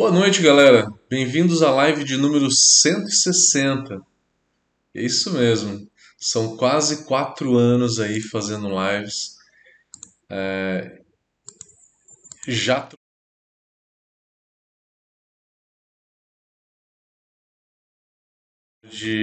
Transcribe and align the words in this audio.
Boa 0.00 0.10
noite, 0.10 0.40
galera. 0.40 0.86
Bem-vindos 1.10 1.62
à 1.62 1.70
live 1.70 2.04
de 2.04 2.16
número 2.16 2.50
160. 2.50 4.00
É 4.94 5.02
isso 5.02 5.30
mesmo. 5.34 5.86
São 6.18 6.56
quase 6.56 7.04
quatro 7.04 7.54
anos 7.58 8.00
aí 8.00 8.18
fazendo 8.18 8.70
lives. 8.70 9.36
É... 10.30 11.02
Já 12.48 12.88
de 18.82 19.22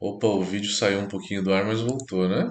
Opa, 0.00 0.28
o 0.28 0.42
vídeo 0.42 0.70
saiu 0.70 1.00
um 1.00 1.08
pouquinho 1.08 1.44
do 1.44 1.52
ar, 1.52 1.66
mas 1.66 1.82
voltou, 1.82 2.26
né? 2.26 2.50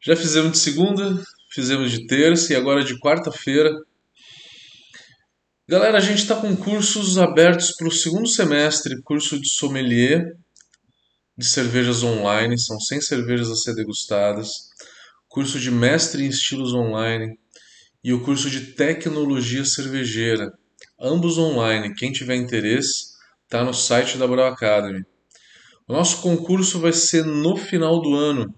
Já 0.00 0.16
fizemos 0.16 0.52
de 0.52 0.58
segunda, 0.58 1.22
fizemos 1.54 1.92
de 1.92 2.06
terça 2.06 2.52
e 2.52 2.56
agora 2.56 2.82
de 2.82 2.98
quarta-feira. 2.98 3.70
Galera, 5.68 5.98
a 5.98 6.00
gente 6.00 6.18
está 6.18 6.34
com 6.34 6.54
cursos 6.56 7.16
abertos 7.16 7.72
para 7.76 7.86
o 7.86 7.92
segundo 7.92 8.28
semestre, 8.28 9.00
curso 9.02 9.40
de 9.40 9.48
sommelier 9.48 10.36
de 11.36 11.44
cervejas 11.44 12.02
online, 12.02 12.58
são 12.58 12.78
100 12.78 13.00
cervejas 13.00 13.50
a 13.50 13.54
ser 13.56 13.74
degustadas, 13.74 14.48
curso 15.28 15.58
de 15.58 15.70
mestre 15.70 16.24
em 16.24 16.28
estilos 16.28 16.72
online 16.74 17.36
e 18.02 18.12
o 18.12 18.22
curso 18.22 18.50
de 18.50 18.72
tecnologia 18.72 19.64
cervejeira, 19.64 20.52
ambos 21.00 21.38
online. 21.38 21.94
Quem 21.94 22.12
tiver 22.12 22.36
interesse, 22.36 23.14
está 23.44 23.64
no 23.64 23.74
site 23.74 24.16
da 24.16 24.26
Brau 24.26 24.46
Academy. 24.46 25.04
O 25.88 25.92
nosso 25.92 26.20
concurso 26.20 26.78
vai 26.78 26.92
ser 26.92 27.24
no 27.24 27.56
final 27.56 28.00
do 28.00 28.14
ano, 28.14 28.54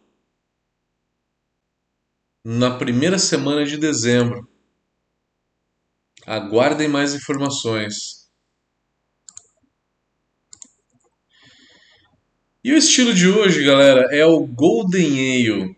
na 2.49 2.79
primeira 2.79 3.19
semana 3.19 3.65
de 3.65 3.77
dezembro. 3.77 4.49
Aguardem 6.25 6.87
mais 6.87 7.13
informações. 7.13 8.31
E 12.63 12.73
o 12.73 12.77
estilo 12.77 13.13
de 13.13 13.29
hoje, 13.29 13.65
galera, 13.65 14.15
é 14.15 14.25
o 14.25 14.47
Golden 14.47 15.09
Ale, 15.09 15.77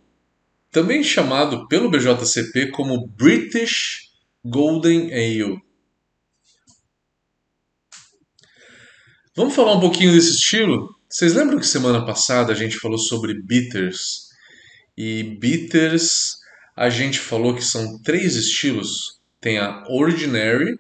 também 0.71 1.03
chamado 1.03 1.67
pelo 1.69 1.91
BJCP 1.91 2.71
como 2.71 3.09
British 3.09 4.13
Golden 4.45 5.11
Ale. 5.11 5.63
Vamos 9.35 9.55
falar 9.55 9.73
um 9.73 9.81
pouquinho 9.81 10.13
desse 10.13 10.33
estilo? 10.33 10.95
Vocês 11.09 11.33
lembram 11.33 11.59
que 11.59 11.67
semana 11.67 12.05
passada 12.05 12.53
a 12.53 12.55
gente 12.55 12.77
falou 12.77 12.99
sobre 12.99 13.33
bitters? 13.33 14.29
E 14.95 15.23
bitters 15.23 16.38
a 16.79 16.89
gente 16.89 17.19
falou 17.19 17.57
que 17.57 17.65
são 17.65 18.01
três 18.03 18.37
estilos: 18.37 19.21
tem 19.41 19.59
a 19.59 19.83
Ordinary, 19.89 20.79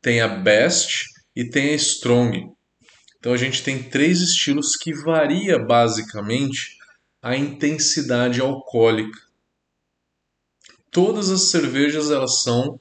tem 0.00 0.20
a 0.20 0.28
Best 0.28 1.06
e 1.34 1.44
tem 1.44 1.70
a 1.70 1.74
Strong. 1.74 2.52
Então 3.18 3.32
a 3.32 3.36
gente 3.36 3.64
tem 3.64 3.82
três 3.82 4.20
estilos 4.20 4.76
que 4.80 4.94
varia 4.94 5.58
basicamente 5.58 6.78
a 7.20 7.36
intensidade 7.36 8.40
alcoólica. 8.40 9.18
Todas 10.88 11.30
as 11.30 11.50
cervejas 11.50 12.12
elas 12.12 12.42
são 12.42 12.80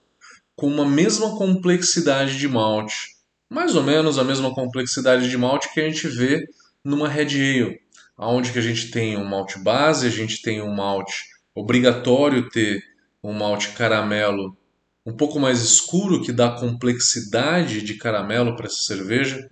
com 0.56 0.68
uma 0.68 0.86
mesma 0.86 1.36
complexidade 1.38 2.38
de 2.38 2.48
malte, 2.48 3.16
mais 3.50 3.76
ou 3.76 3.82
menos 3.82 4.20
a 4.20 4.24
mesma 4.24 4.54
complexidade 4.54 5.28
de 5.28 5.38
malte 5.38 5.74
que 5.74 5.80
a 5.80 5.90
gente 5.90 6.08
vê 6.08 6.46
numa 6.84 7.10
Red 7.10 7.36
Ale, 7.36 7.80
onde 8.18 8.52
que 8.52 8.60
a 8.60 8.62
gente 8.62 8.92
tem 8.92 9.18
um 9.18 9.26
malte 9.26 9.58
base, 9.60 10.06
a 10.06 10.12
gente 10.12 10.42
tem 10.42 10.62
um 10.62 10.74
malte 10.74 11.39
obrigatório 11.56 12.50
ter 12.50 12.82
um 13.24 13.34
malte 13.34 13.70
caramelo 13.74 14.58
um 15.06 15.16
pouco 15.16 15.40
mais 15.40 15.62
escuro 15.62 16.22
que 16.22 16.32
dá 16.32 16.52
complexidade 16.52 17.82
de 17.82 17.96
caramelo 17.96 18.56
para 18.56 18.68
essa 18.68 18.82
cerveja. 18.82 19.50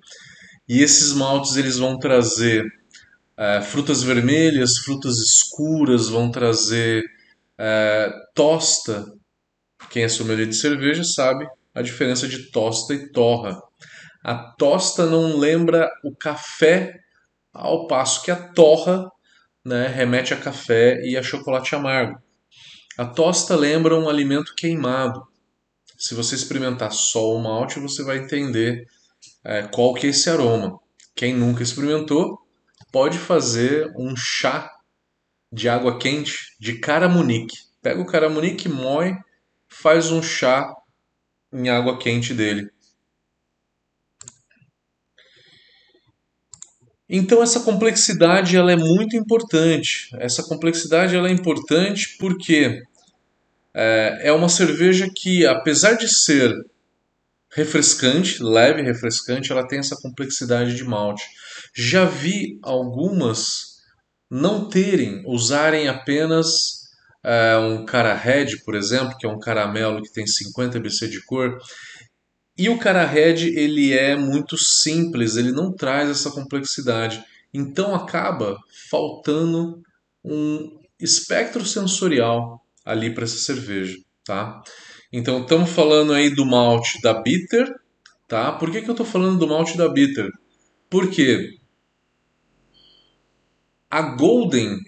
E 0.68 0.82
esses 0.82 1.14
maltes 1.14 1.56
eles 1.56 1.78
vão 1.78 1.98
trazer 1.98 2.64
é, 3.36 3.62
frutas 3.62 4.04
vermelhas, 4.04 4.78
frutas 4.78 5.18
escuras, 5.18 6.10
vão 6.10 6.30
trazer 6.30 7.04
é, 7.58 8.12
tosta. 8.36 9.06
Quem 9.90 10.04
é 10.04 10.10
sommelier 10.10 10.48
de 10.48 10.56
cerveja 10.56 11.04
sabe 11.04 11.48
a 11.74 11.82
diferença 11.82 12.28
de 12.28 12.52
tosta 12.52 12.94
e 12.94 13.12
torra. 13.12 13.60
A 14.24 14.36
tosta 14.36 15.06
não 15.06 15.38
lembra 15.38 15.90
o 16.04 16.16
café, 16.16 17.00
ao 17.54 17.88
passo 17.88 18.24
que 18.24 18.30
a 18.30 18.36
torra 18.36 19.10
né, 19.68 19.88
remete 19.88 20.34
a 20.34 20.38
café 20.38 21.02
e 21.04 21.18
a 21.18 21.22
chocolate 21.22 21.76
amargo. 21.76 22.18
A 22.98 23.06
tosta 23.06 23.54
lembra 23.54 24.00
um 24.00 24.08
alimento 24.08 24.56
queimado. 24.56 25.28
Se 25.98 26.16
você 26.16 26.36
experimentar 26.36 26.90
só 26.94 27.34
o 27.34 27.44
malte, 27.44 27.78
você 27.78 28.02
vai 28.02 28.18
entender 28.18 28.88
é, 29.44 29.64
qual 29.64 29.94
que 29.94 30.08
é 30.08 30.12
esse 30.12 30.30
aroma. 30.30 30.80
Quem 31.14 31.34
nunca 31.36 31.64
experimentou, 31.64 32.40
pode 32.94 33.18
fazer 33.18 33.92
um 33.98 34.16
chá 34.16 34.72
de 35.52 35.68
água 35.68 36.00
quente 36.00 36.56
de 36.58 36.80
caramunique. 36.80 37.58
Pega 37.82 38.02
o 38.02 38.06
caramunique, 38.06 38.70
moe, 38.70 39.18
faz 39.68 40.12
um 40.12 40.24
chá 40.24 40.74
em 41.52 41.70
água 41.70 41.98
quente 41.98 42.34
dele. 42.34 42.70
Então 47.10 47.42
essa 47.42 47.62
complexidade 47.62 48.58
ela 48.58 48.72
é 48.72 48.76
muito 48.76 49.16
importante. 49.16 50.10
Essa 50.20 50.44
complexidade 50.44 51.16
ela 51.16 51.30
é 51.30 51.32
importante 51.32 52.18
porque 52.20 52.82
é, 53.74 54.28
é 54.30 54.32
uma 54.34 54.50
cerveja 54.50 55.08
que, 55.16 55.46
apesar 55.46 55.94
de 55.94 56.08
ser 56.08 56.52
refrescante, 57.56 58.44
leve 58.44 58.82
refrescante, 58.82 59.52
ela 59.52 59.68
tem 59.68 59.80
essa 59.80 59.96
complexidade 59.96 60.76
de 60.76 60.84
malte. 60.84 61.24
Já 61.74 62.04
vi 62.04 62.60
algumas 62.62 63.78
não 64.30 64.68
terem, 64.68 65.24
usarem 65.26 65.88
apenas 65.88 66.88
é, 67.24 67.58
um 67.58 67.86
cara 67.86 68.14
red, 68.14 68.58
por 68.66 68.76
exemplo, 68.76 69.16
que 69.18 69.26
é 69.26 69.30
um 69.30 69.40
caramelo 69.40 70.02
que 70.02 70.12
tem 70.12 70.26
50 70.26 70.80
BC 70.80 71.08
de 71.08 71.24
cor, 71.26 71.58
e 72.58 72.70
o 72.70 72.80
cara 72.80 73.06
red 73.06 73.48
ele 73.56 73.94
é 73.94 74.16
muito 74.16 74.58
simples, 74.58 75.36
ele 75.36 75.52
não 75.52 75.72
traz 75.72 76.10
essa 76.10 76.32
complexidade. 76.32 77.24
Então 77.54 77.94
acaba 77.94 78.58
faltando 78.90 79.82
um 80.24 80.80
espectro 81.00 81.66
sensorial 81.66 82.66
ali 82.84 83.14
para 83.14 83.26
essa 83.26 83.38
cerveja, 83.38 83.98
tá? 84.26 84.62
Então 85.14 85.42
estamos 85.42 85.70
falando 85.70 86.14
aí 86.14 86.34
do 86.34 86.46
malte 86.46 87.00
da 87.02 87.14
bitter, 87.22 87.74
tá? 88.28 88.52
Por 88.52 88.72
que, 88.72 88.82
que 88.82 88.90
eu 88.90 88.94
estou 88.94 89.06
falando 89.06 89.38
do 89.38 89.48
malte 89.48 89.78
da 89.78 89.88
bitter? 89.88 90.30
Porque 90.90 91.58
a 93.90 94.02
golden 94.02 94.80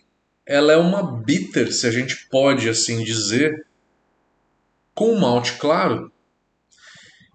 ela 0.46 0.74
é 0.74 0.78
uma 0.78 1.22
bitter, 1.22 1.72
se 1.72 1.86
a 1.86 1.92
gente 1.92 2.28
pode 2.28 2.68
assim 2.68 3.04
dizer, 3.04 3.68
com 4.96 5.16
malte 5.20 5.54
claro, 5.54 6.12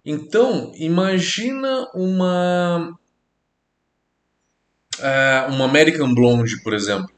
então, 0.04 0.72
imagina 0.76 1.88
uma 1.94 2.94
é, 5.00 5.46
uma 5.48 5.64
American 5.64 6.14
Blonde, 6.14 6.62
por 6.62 6.74
exemplo. 6.74 7.08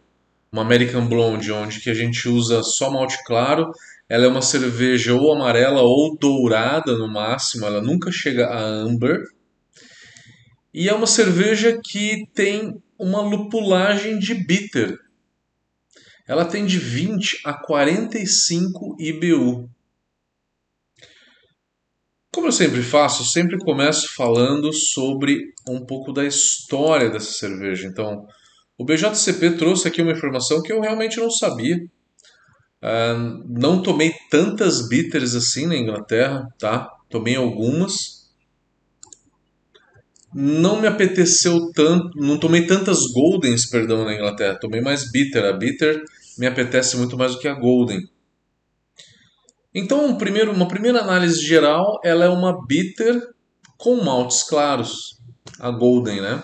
Uma 0.53 0.63
American 0.63 1.07
Blonde, 1.09 1.53
onde 1.53 1.81
que 1.81 1.91
a 1.91 1.95
gente 1.95 2.29
usa 2.29 2.63
só 2.63 2.91
malte 2.91 3.23
claro. 3.25 3.73
Ela 4.09 4.27
é 4.27 4.29
uma 4.29 4.43
cerveja 4.43 5.15
ou 5.15 5.33
amarela 5.33 5.83
ou 5.83 6.17
dourada 6.17 6.97
no 6.97 7.13
máximo, 7.13 7.67
ela 7.67 7.83
nunca 7.83 8.13
chega 8.13 8.47
a 8.47 8.61
amber. 8.61 9.21
E 10.73 10.89
é 10.89 10.95
uma 10.95 11.07
cerveja 11.07 11.81
que 11.83 12.25
tem 12.33 12.81
uma 12.99 13.21
lupulagem 13.21 14.19
de 14.19 14.35
bitter. 14.35 14.97
Ela 16.29 16.45
tem 16.45 16.67
de 16.67 16.79
20 16.79 17.41
a 17.45 17.55
45 17.55 18.97
IBU. 18.99 19.69
Como 22.37 22.49
eu 22.49 22.53
sempre 22.53 22.83
faço, 22.83 23.23
eu 23.23 23.27
sempre 23.27 23.57
começo 23.57 24.15
falando 24.15 24.71
sobre 24.71 25.55
um 25.67 25.87
pouco 25.87 26.13
da 26.13 26.23
história 26.23 27.09
dessa 27.09 27.33
cerveja. 27.33 27.89
Então, 27.89 28.27
o 28.77 28.85
BJCP 28.85 29.53
trouxe 29.53 29.89
aqui 29.89 30.03
uma 30.03 30.13
informação 30.13 30.61
que 30.61 30.71
eu 30.71 30.83
realmente 30.83 31.17
não 31.17 31.31
sabia. 31.31 31.79
Uh, 32.83 33.43
não 33.49 33.83
tomei 33.83 34.13
tantas 34.31 34.87
bitters 34.87 35.35
assim 35.35 35.65
na 35.65 35.79
Inglaterra, 35.79 36.47
tá? 36.59 36.87
Tomei 37.09 37.37
algumas. 37.37 38.31
Não 40.35 40.79
me 40.79 40.87
apeteceu 40.87 41.73
tanto, 41.73 42.11
não 42.21 42.39
tomei 42.39 42.67
tantas 42.67 42.99
Goldens, 43.15 43.65
perdão, 43.65 44.05
na 44.05 44.13
Inglaterra. 44.13 44.59
Tomei 44.61 44.83
mais 44.83 45.11
bitter. 45.11 45.43
A 45.43 45.55
bitter 45.55 46.05
me 46.37 46.47
apetece 46.47 46.99
muito 46.99 47.17
mais 47.17 47.33
do 47.33 47.39
que 47.39 47.49
a 47.49 47.55
Golden. 47.55 48.07
Então, 49.79 50.07
um 50.07 50.17
primeiro, 50.17 50.53
uma 50.53 50.67
primeira 50.67 51.03
análise 51.03 51.45
geral, 51.45 52.01
ela 52.03 52.25
é 52.25 52.29
uma 52.31 52.67
bitter 52.67 53.21
com 53.77 54.03
maltes 54.03 54.43
claros, 54.43 55.21
a 55.61 55.71
Golden, 55.71 56.23
né? 56.23 56.43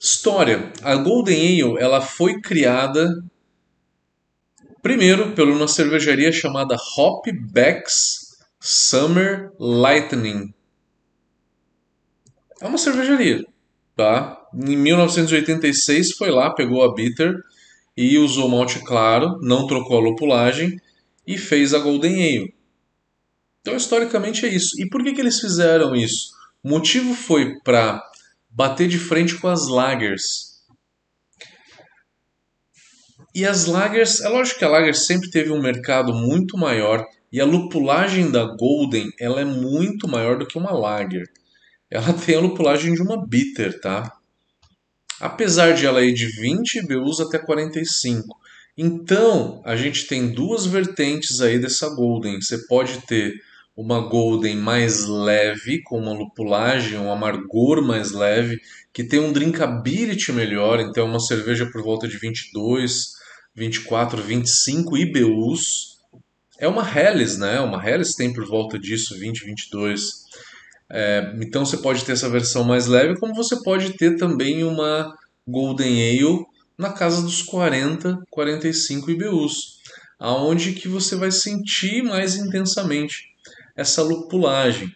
História: 0.00 0.72
a 0.82 0.96
Golden 0.96 1.62
Ale 1.62 1.78
ela 1.78 2.00
foi 2.00 2.40
criada 2.40 3.06
Primeiro, 4.86 5.32
pela 5.32 5.50
uma 5.50 5.66
cervejaria 5.66 6.30
chamada 6.30 6.76
Hopbacks 6.96 8.38
Summer 8.60 9.50
Lightning. 9.58 10.54
É 12.60 12.66
uma 12.68 12.78
cervejaria, 12.78 13.44
tá? 13.96 14.40
Em 14.54 14.76
1986 14.76 16.12
foi 16.12 16.30
lá, 16.30 16.54
pegou 16.54 16.84
a 16.84 16.94
bitter 16.94 17.34
e 17.96 18.16
usou 18.16 18.48
malte 18.48 18.78
claro, 18.78 19.40
não 19.42 19.66
trocou 19.66 19.98
a 19.98 20.00
lupulagem 20.00 20.80
e 21.26 21.36
fez 21.36 21.74
a 21.74 21.78
Golden 21.78 22.14
Ale. 22.14 22.54
Então, 23.60 23.76
historicamente 23.76 24.46
é 24.46 24.48
isso. 24.48 24.80
E 24.80 24.88
por 24.88 25.02
que, 25.02 25.12
que 25.12 25.20
eles 25.20 25.40
fizeram 25.40 25.94
isso? 25.94 26.30
O 26.62 26.68
motivo 26.68 27.14
foi 27.14 27.58
para 27.60 28.02
bater 28.48 28.88
de 28.88 28.98
frente 28.98 29.34
com 29.36 29.48
as 29.48 29.66
lagers. 29.68 30.56
E 33.34 33.44
as 33.44 33.66
lagers, 33.66 34.20
é 34.20 34.28
lógico 34.28 34.60
que 34.60 34.64
a 34.64 34.68
lager 34.68 34.94
sempre 34.94 35.30
teve 35.30 35.50
um 35.50 35.60
mercado 35.60 36.14
muito 36.14 36.56
maior 36.56 37.04
e 37.30 37.40
a 37.40 37.44
lupulagem 37.44 38.30
da 38.30 38.44
Golden 38.44 39.10
ela 39.20 39.40
é 39.40 39.44
muito 39.44 40.08
maior 40.08 40.38
do 40.38 40.46
que 40.46 40.56
uma 40.56 40.72
lager. 40.72 41.28
Ela 41.90 42.12
tem 42.14 42.36
a 42.36 42.40
lupulagem 42.40 42.94
de 42.94 43.02
uma 43.02 43.26
bitter, 43.26 43.78
tá? 43.80 44.10
Apesar 45.20 45.72
de 45.72 45.84
ela 45.84 46.02
ir 46.02 46.14
de 46.14 46.26
20 46.26 46.76
IBUs 46.76 47.20
até 47.20 47.38
45. 47.38 48.38
Então, 48.76 49.62
a 49.64 49.74
gente 49.74 50.06
tem 50.06 50.28
duas 50.28 50.66
vertentes 50.66 51.40
aí 51.40 51.58
dessa 51.58 51.88
Golden. 51.88 52.40
Você 52.40 52.58
pode 52.66 52.98
ter 53.06 53.34
uma 53.74 54.00
Golden 54.00 54.56
mais 54.56 55.06
leve, 55.06 55.82
com 55.82 55.98
uma 55.98 56.12
lupulagem, 56.12 56.98
um 56.98 57.10
amargor 57.10 57.82
mais 57.82 58.12
leve, 58.12 58.60
que 58.92 59.04
tem 59.04 59.20
um 59.20 59.32
drinkability 59.32 60.32
melhor, 60.32 60.80
então 60.80 61.06
é 61.06 61.10
uma 61.10 61.20
cerveja 61.20 61.66
por 61.70 61.82
volta 61.82 62.08
de 62.08 62.16
22, 62.18 63.12
24, 63.54 64.22
25 64.22 64.96
IBUs. 64.96 65.98
É 66.58 66.66
uma 66.66 66.82
Helles, 66.82 67.36
né? 67.36 67.60
Uma 67.60 67.86
Helles 67.86 68.14
tem 68.14 68.32
por 68.32 68.46
volta 68.46 68.78
disso, 68.78 69.18
20, 69.18 69.44
22. 69.44 70.24
É, 70.88 71.34
então 71.42 71.64
você 71.64 71.76
pode 71.76 72.04
ter 72.04 72.12
essa 72.12 72.30
versão 72.30 72.64
mais 72.64 72.86
leve, 72.86 73.18
como 73.18 73.34
você 73.34 73.62
pode 73.62 73.94
ter 73.94 74.16
também 74.16 74.64
uma 74.64 75.14
Golden 75.46 76.00
Ale 76.10 76.46
na 76.78 76.92
casa 76.92 77.22
dos 77.22 77.42
40, 77.42 78.22
45 78.30 79.10
IBUs, 79.10 79.80
aonde 80.18 80.72
que 80.72 80.88
você 80.88 81.16
vai 81.16 81.30
sentir 81.30 82.02
mais 82.02 82.36
intensamente 82.36 83.34
essa 83.74 84.02
lupulagem. 84.02 84.94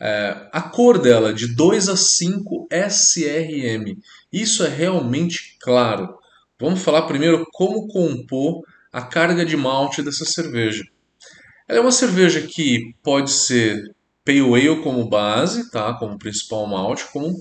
É, 0.00 0.48
a 0.52 0.62
cor 0.62 0.98
dela 0.98 1.32
de 1.32 1.54
2 1.54 1.88
a 1.88 1.96
5 1.96 2.68
SRM. 2.70 3.98
Isso 4.32 4.64
é 4.64 4.68
realmente 4.68 5.56
claro. 5.60 6.16
Vamos 6.58 6.82
falar 6.82 7.02
primeiro 7.02 7.46
como 7.52 7.88
compor 7.88 8.62
a 8.92 9.02
carga 9.02 9.44
de 9.44 9.56
malte 9.56 10.02
dessa 10.02 10.24
cerveja. 10.24 10.84
Ela 11.66 11.78
é 11.78 11.82
uma 11.82 11.92
cerveja 11.92 12.42
que 12.42 12.94
pode 13.02 13.30
ser 13.30 13.94
Pale 14.24 14.40
Ale 14.40 14.82
como 14.82 15.08
base, 15.08 15.70
tá? 15.70 15.94
como 15.94 16.18
principal 16.18 16.66
malte, 16.66 17.06
como 17.12 17.34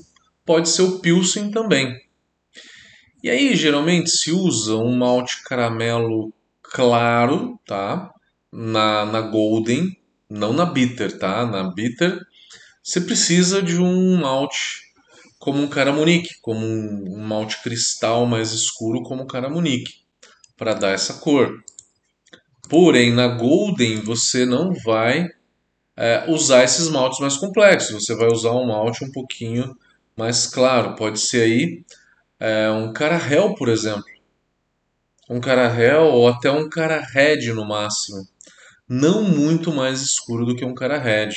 pode 0.46 0.70
ser 0.70 0.84
o 0.84 1.00
Pilsen 1.00 1.52
também. 1.52 2.07
E 3.24 3.30
aí, 3.30 3.56
geralmente 3.56 4.10
se 4.10 4.32
usa 4.32 4.76
um 4.76 4.96
malte 4.96 5.44
caramelo 5.44 6.34
claro, 6.62 7.60
tá? 7.66 8.14
na, 8.52 9.06
na 9.06 9.22
Golden, 9.22 9.96
não 10.30 10.54
na 10.54 10.66
Bitter, 10.66 11.18
tá? 11.18 11.46
Na 11.46 11.64
Bitter 11.64 12.20
você 12.82 13.02
precisa 13.02 13.62
de 13.62 13.78
um 13.78 14.18
malte 14.18 14.88
como 15.38 15.62
um 15.62 15.68
Caramunique, 15.68 16.40
como 16.42 16.66
um, 16.66 17.18
um 17.18 17.20
malte 17.20 17.62
cristal 17.62 18.26
mais 18.26 18.52
escuro 18.54 19.04
como 19.04 19.24
o 19.24 19.28
Caramunique, 19.28 20.02
para 20.58 20.74
dar 20.74 20.92
essa 20.92 21.16
cor. 21.16 21.64
Porém, 22.70 23.14
na 23.14 23.28
Golden 23.28 24.02
você 24.02 24.46
não 24.46 24.74
vai 24.84 25.28
é, 25.96 26.26
usar 26.30 26.64
esses 26.64 26.90
maltes 26.90 27.20
mais 27.20 27.38
complexos, 27.38 28.06
você 28.06 28.16
vai 28.16 28.28
usar 28.28 28.52
um 28.52 28.68
malte 28.68 29.04
um 29.04 29.12
pouquinho 29.12 29.76
mais 30.18 30.48
claro. 30.48 30.96
Pode 30.96 31.20
ser 31.20 31.44
aí 31.44 31.84
é, 32.40 32.70
um 32.70 32.94
Carahel, 32.94 33.56
por 33.56 33.70
exemplo. 33.70 34.06
Um 35.30 35.40
Carahel 35.40 36.06
ou 36.06 36.28
até 36.28 36.50
um 36.50 36.70
Cara 36.70 37.00
Red 37.00 37.54
no 37.54 37.68
máximo 37.68 38.28
não 38.88 39.22
muito 39.22 39.74
mais 39.74 40.02
escuro 40.02 40.46
do 40.46 40.56
que 40.56 40.64
um 40.64 40.74
cara 40.74 40.98
red. 40.98 41.30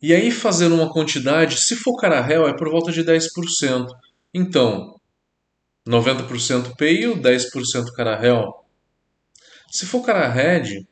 E 0.00 0.14
aí, 0.14 0.30
fazendo 0.30 0.74
uma 0.74 0.92
quantidade, 0.92 1.60
se 1.60 1.74
for 1.74 1.96
cara 1.96 2.20
réu, 2.20 2.46
é 2.46 2.56
por 2.56 2.70
volta 2.70 2.92
de 2.92 3.02
10%. 3.02 3.86
Então, 4.32 5.00
90% 5.88 6.76
pale, 6.76 7.16
10% 7.16 7.92
cara 7.96 8.16
réu. 8.16 8.52
Se 9.72 9.86
for 9.86 10.04
cara 10.04 10.28
red, 10.28 10.86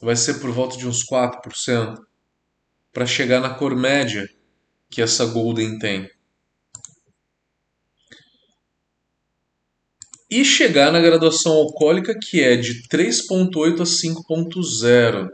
vai 0.00 0.16
ser 0.16 0.34
por 0.34 0.50
volta 0.52 0.76
de 0.76 0.86
uns 0.88 1.04
4%, 1.04 1.98
para 2.92 3.04
chegar 3.04 3.40
na 3.40 3.52
cor 3.52 3.76
média 3.76 4.26
que 4.88 5.02
essa 5.02 5.26
Golden 5.26 5.78
tem. 5.78 6.08
E 10.30 10.44
chegar 10.44 10.92
na 10.92 11.00
graduação 11.00 11.52
alcoólica 11.52 12.18
que 12.18 12.42
é 12.42 12.56
de 12.56 12.82
3.8 12.88 13.80
a 13.80 13.84
5.0. 13.84 15.30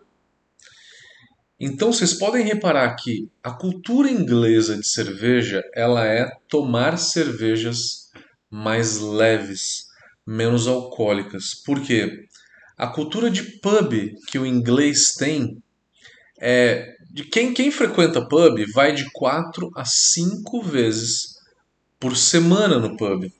Então 1.58 1.92
vocês 1.92 2.12
podem 2.14 2.44
reparar 2.44 2.94
que 2.96 3.28
a 3.42 3.52
cultura 3.52 4.10
inglesa 4.10 4.76
de 4.76 4.86
cerveja, 4.86 5.62
ela 5.74 6.04
é 6.04 6.28
tomar 6.48 6.98
cervejas 6.98 8.10
mais 8.50 8.98
leves, 8.98 9.86
menos 10.26 10.66
alcoólicas. 10.66 11.54
Por 11.54 11.80
quê? 11.80 12.26
A 12.76 12.88
cultura 12.88 13.30
de 13.30 13.44
pub 13.60 13.92
que 14.26 14.38
o 14.38 14.44
inglês 14.44 15.14
tem 15.14 15.62
é 16.40 16.96
de 17.08 17.24
quem, 17.24 17.54
quem 17.54 17.70
frequenta 17.70 18.26
pub 18.26 18.58
vai 18.74 18.92
de 18.92 19.08
4 19.12 19.70
a 19.76 19.84
5 19.84 20.62
vezes 20.62 21.36
por 22.00 22.16
semana 22.16 22.80
no 22.80 22.96
pub. 22.96 23.30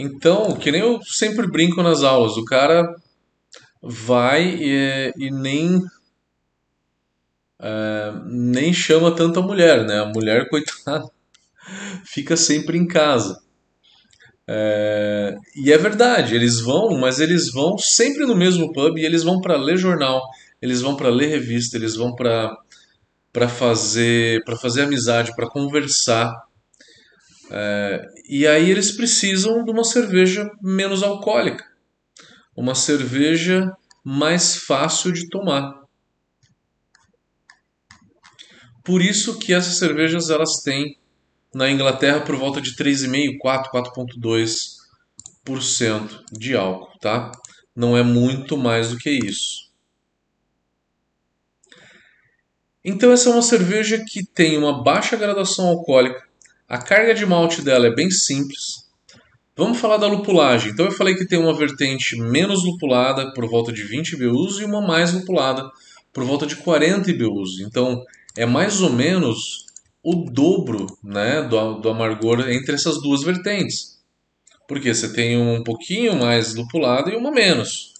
Então, 0.00 0.56
que 0.56 0.72
nem 0.72 0.80
eu 0.80 1.00
sempre 1.04 1.46
brinco 1.46 1.82
nas 1.82 2.02
aulas, 2.02 2.36
o 2.36 2.44
cara 2.44 2.94
vai 3.82 4.56
e, 4.60 5.12
e 5.16 5.30
nem 5.30 5.80
é, 7.60 8.12
nem 8.26 8.72
chama 8.72 9.14
tanta 9.14 9.40
mulher, 9.40 9.86
né? 9.86 10.00
A 10.00 10.06
mulher, 10.06 10.48
coitada, 10.50 11.04
fica 12.04 12.36
sempre 12.36 12.78
em 12.78 12.86
casa. 12.86 13.38
É, 14.48 15.36
e 15.54 15.72
é 15.72 15.78
verdade, 15.78 16.34
eles 16.34 16.60
vão, 16.60 16.98
mas 16.98 17.20
eles 17.20 17.52
vão 17.52 17.78
sempre 17.78 18.26
no 18.26 18.34
mesmo 18.34 18.72
pub 18.72 18.98
e 18.98 19.04
eles 19.04 19.22
vão 19.22 19.40
para 19.40 19.56
ler 19.56 19.76
jornal, 19.76 20.22
eles 20.60 20.80
vão 20.80 20.96
para 20.96 21.08
ler 21.08 21.28
revista, 21.28 21.76
eles 21.76 21.94
vão 21.94 22.14
para 22.14 22.56
para 23.32 23.48
fazer 23.48 24.42
para 24.44 24.56
fazer 24.56 24.82
amizade, 24.82 25.34
para 25.36 25.48
conversar. 25.48 26.34
É, 27.50 28.06
e 28.28 28.46
aí 28.46 28.70
eles 28.70 28.92
precisam 28.92 29.64
de 29.64 29.72
uma 29.72 29.82
cerveja 29.82 30.48
menos 30.62 31.02
alcoólica, 31.02 31.64
uma 32.56 32.76
cerveja 32.76 33.72
mais 34.04 34.56
fácil 34.56 35.12
de 35.12 35.28
tomar. 35.28 35.80
Por 38.84 39.02
isso 39.02 39.38
que 39.38 39.52
essas 39.52 39.78
cervejas 39.78 40.30
elas 40.30 40.62
têm 40.62 40.96
na 41.52 41.68
Inglaterra 41.70 42.20
por 42.20 42.36
volta 42.36 42.60
de 42.60 42.76
3,5, 42.76 43.38
4, 43.38 43.72
4,2% 43.72 46.24
de 46.32 46.56
álcool, 46.56 46.96
tá? 47.00 47.32
Não 47.74 47.96
é 47.96 48.02
muito 48.02 48.56
mais 48.56 48.90
do 48.90 48.96
que 48.96 49.10
isso. 49.10 49.70
Então 52.84 53.12
essa 53.12 53.28
é 53.28 53.32
uma 53.32 53.42
cerveja 53.42 54.02
que 54.06 54.24
tem 54.24 54.56
uma 54.56 54.82
baixa 54.82 55.16
graduação 55.16 55.68
alcoólica, 55.68 56.29
a 56.70 56.78
carga 56.78 57.12
de 57.12 57.26
malte 57.26 57.62
dela 57.62 57.88
é 57.88 57.90
bem 57.92 58.08
simples. 58.12 58.88
Vamos 59.56 59.80
falar 59.80 59.96
da 59.96 60.06
lupulagem. 60.06 60.70
Então 60.70 60.86
eu 60.86 60.92
falei 60.92 61.16
que 61.16 61.26
tem 61.26 61.36
uma 61.36 61.52
vertente 61.52 62.16
menos 62.16 62.64
lupulada 62.64 63.34
por 63.34 63.44
volta 63.48 63.72
de 63.72 63.82
20 63.82 64.12
IBUs 64.12 64.60
e 64.60 64.64
uma 64.64 64.80
mais 64.80 65.12
lupulada 65.12 65.68
por 66.12 66.22
volta 66.22 66.46
de 66.46 66.54
40 66.54 67.10
IBUs. 67.10 67.58
Então 67.58 68.04
é 68.36 68.46
mais 68.46 68.80
ou 68.80 68.90
menos 68.90 69.66
o 70.00 70.30
dobro 70.30 70.86
né, 71.02 71.42
do, 71.42 71.80
do 71.80 71.88
amargor 71.88 72.48
entre 72.48 72.76
essas 72.76 73.02
duas 73.02 73.24
vertentes. 73.24 74.00
Porque 74.68 74.94
você 74.94 75.12
tem 75.12 75.36
um 75.36 75.64
pouquinho 75.64 76.14
mais 76.20 76.54
lupulada 76.54 77.10
e 77.10 77.16
uma 77.16 77.32
menos. 77.32 77.94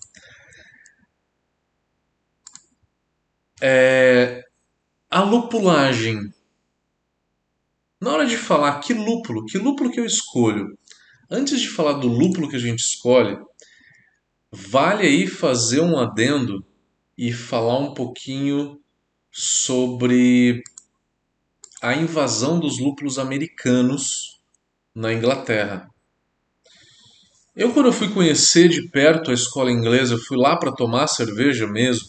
É, 3.61 4.45
a 5.11 5.23
lupulagem 5.23 6.33
na 8.00 8.12
hora 8.12 8.26
de 8.26 8.37
falar 8.37 8.80
que 8.80 8.95
lúpulo, 8.95 9.45
que 9.45 9.59
lúpulo 9.59 9.90
que 9.90 10.00
eu 10.00 10.07
escolho, 10.07 10.78
antes 11.30 11.61
de 11.61 11.69
falar 11.69 11.95
do 11.95 12.09
lúpulo 12.09 12.49
que 12.49 12.57
a 12.57 12.61
gente 12.61 12.80
escolhe, 12.80 13.37
vale 14.50 15.07
aí 15.07 15.26
fazer 15.26 15.80
um 15.80 15.99
adendo 15.99 16.64
e 17.16 17.33
falar 17.33 17.78
um 17.78 17.92
pouquinho 17.92 18.80
sobre 19.30 20.62
a 21.83 21.95
invasão 21.95 22.59
dos 22.59 22.78
lúpulos 22.78 23.19
americanos 23.19 24.40
na 24.95 25.12
Inglaterra. 25.12 25.88
Eu, 27.54 27.73
quando 27.73 27.87
eu 27.87 27.92
fui 27.92 28.09
conhecer 28.09 28.69
de 28.69 28.88
perto 28.90 29.30
a 29.30 29.35
escola 29.35 29.71
inglesa, 29.71 30.14
eu 30.14 30.19
fui 30.19 30.37
lá 30.37 30.57
para 30.57 30.73
tomar 30.73 31.07
cerveja 31.07 31.66
mesmo. 31.66 32.09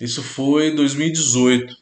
Isso 0.00 0.22
foi 0.22 0.74
2018. 0.74 1.81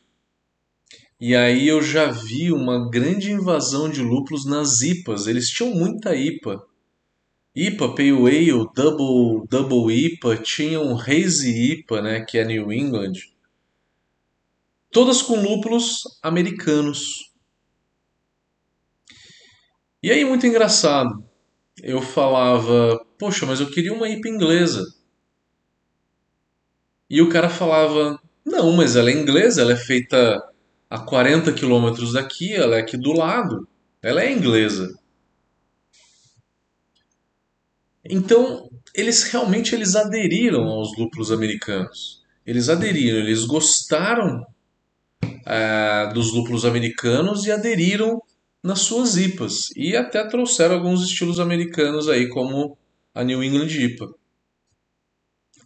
E 1.20 1.36
aí 1.36 1.68
eu 1.68 1.82
já 1.82 2.10
vi 2.10 2.50
uma 2.50 2.88
grande 2.88 3.30
invasão 3.30 3.90
de 3.90 4.00
lúpulos 4.00 4.46
nas 4.46 4.80
IPAs. 4.80 5.26
Eles 5.26 5.50
tinham 5.50 5.74
muita 5.74 6.16
IPA. 6.16 6.66
IPA, 7.54 7.94
Pale 7.94 8.10
Ale, 8.10 8.66
Double, 8.74 9.46
Double 9.46 9.94
IPA, 9.94 10.38
tinham 10.38 10.98
Hazy 10.98 11.72
IPA, 11.72 12.00
né, 12.00 12.20
que 12.24 12.38
é 12.38 12.44
New 12.44 12.72
England. 12.72 13.12
Todas 14.90 15.20
com 15.20 15.38
lúpulos 15.38 16.04
americanos. 16.22 17.30
E 20.02 20.10
aí, 20.10 20.24
muito 20.24 20.46
engraçado. 20.46 21.22
Eu 21.82 22.00
falava, 22.00 22.98
poxa, 23.18 23.44
mas 23.44 23.60
eu 23.60 23.70
queria 23.70 23.92
uma 23.92 24.08
IPA 24.08 24.28
inglesa. 24.30 24.82
E 27.10 27.20
o 27.20 27.28
cara 27.28 27.50
falava, 27.50 28.18
não, 28.44 28.72
mas 28.72 28.96
ela 28.96 29.10
é 29.10 29.12
inglesa, 29.12 29.60
ela 29.60 29.72
é 29.72 29.76
feita 29.76 30.49
a 30.90 30.98
40 30.98 31.52
quilômetros 31.52 32.14
daqui, 32.14 32.52
ela 32.52 32.74
é 32.74 32.80
aqui 32.80 32.96
do 32.96 33.12
lado. 33.12 33.68
Ela 34.02 34.24
é 34.24 34.32
inglesa. 34.32 34.92
Então, 38.04 38.68
eles 38.92 39.22
realmente 39.22 39.72
eles 39.72 39.94
aderiram 39.94 40.64
aos 40.64 40.98
lúpulos 40.98 41.30
americanos. 41.30 42.24
Eles 42.44 42.68
aderiram, 42.68 43.18
eles 43.18 43.44
gostaram 43.44 44.44
é, 45.46 46.12
dos 46.12 46.32
lúpulos 46.32 46.64
americanos 46.64 47.46
e 47.46 47.52
aderiram 47.52 48.20
nas 48.60 48.80
suas 48.80 49.16
IPAs. 49.16 49.70
E 49.76 49.94
até 49.94 50.26
trouxeram 50.26 50.74
alguns 50.74 51.04
estilos 51.04 51.38
americanos 51.38 52.08
aí, 52.08 52.28
como 52.28 52.76
a 53.14 53.22
New 53.22 53.44
England 53.44 53.68
IPA. 53.68 54.12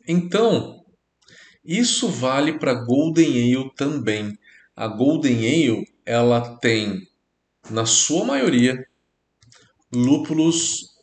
Então, 0.06 0.84
isso 1.64 2.08
vale 2.08 2.58
para 2.58 2.74
Golden 2.74 3.54
Ale 3.54 3.70
também 3.74 4.36
a 4.76 4.88
Golden 4.88 5.38
Ale 5.38 5.86
ela 6.04 6.56
tem, 6.58 7.08
na 7.70 7.86
sua 7.86 8.24
maioria, 8.24 8.86
lúpulos 9.92 10.94